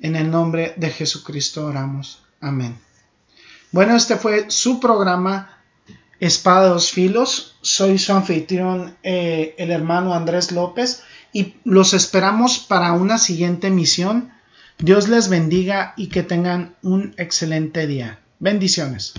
En 0.00 0.16
el 0.16 0.30
nombre 0.30 0.74
de 0.76 0.90
Jesucristo 0.90 1.66
oramos. 1.66 2.22
Amén. 2.40 2.76
Bueno, 3.70 3.94
este 3.94 4.16
fue 4.16 4.50
su 4.50 4.80
programa 4.80 5.58
Espada 6.18 6.64
de 6.64 6.68
dos 6.70 6.90
Filos. 6.90 7.56
Soy 7.60 7.98
su 7.98 8.12
anfitrión, 8.12 8.96
eh, 9.02 9.54
el 9.58 9.70
hermano 9.70 10.14
Andrés 10.14 10.50
López, 10.50 11.02
y 11.32 11.54
los 11.64 11.94
esperamos 11.94 12.58
para 12.58 12.92
una 12.92 13.18
siguiente 13.18 13.70
misión. 13.70 14.32
Dios 14.82 15.08
les 15.08 15.28
bendiga 15.28 15.94
y 15.96 16.08
que 16.08 16.24
tengan 16.24 16.74
un 16.82 17.14
excelente 17.16 17.86
día. 17.86 18.18
Bendiciones. 18.40 19.14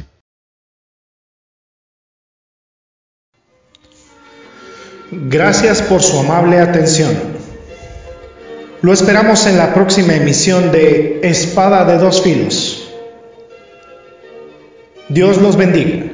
Gracias 5.09 5.81
por 5.81 6.03
su 6.03 6.19
amable 6.19 6.59
atención. 6.59 7.13
Lo 8.81 8.91
esperamos 8.91 9.47
en 9.47 9.57
la 9.57 9.73
próxima 9.73 10.15
emisión 10.15 10.73
de 10.73 11.21
Espada 11.23 11.85
de 11.85 11.97
dos 11.97 12.21
Filos. 12.21 12.91
Dios 15.07 15.41
los 15.41 15.55
bendiga. 15.55 16.12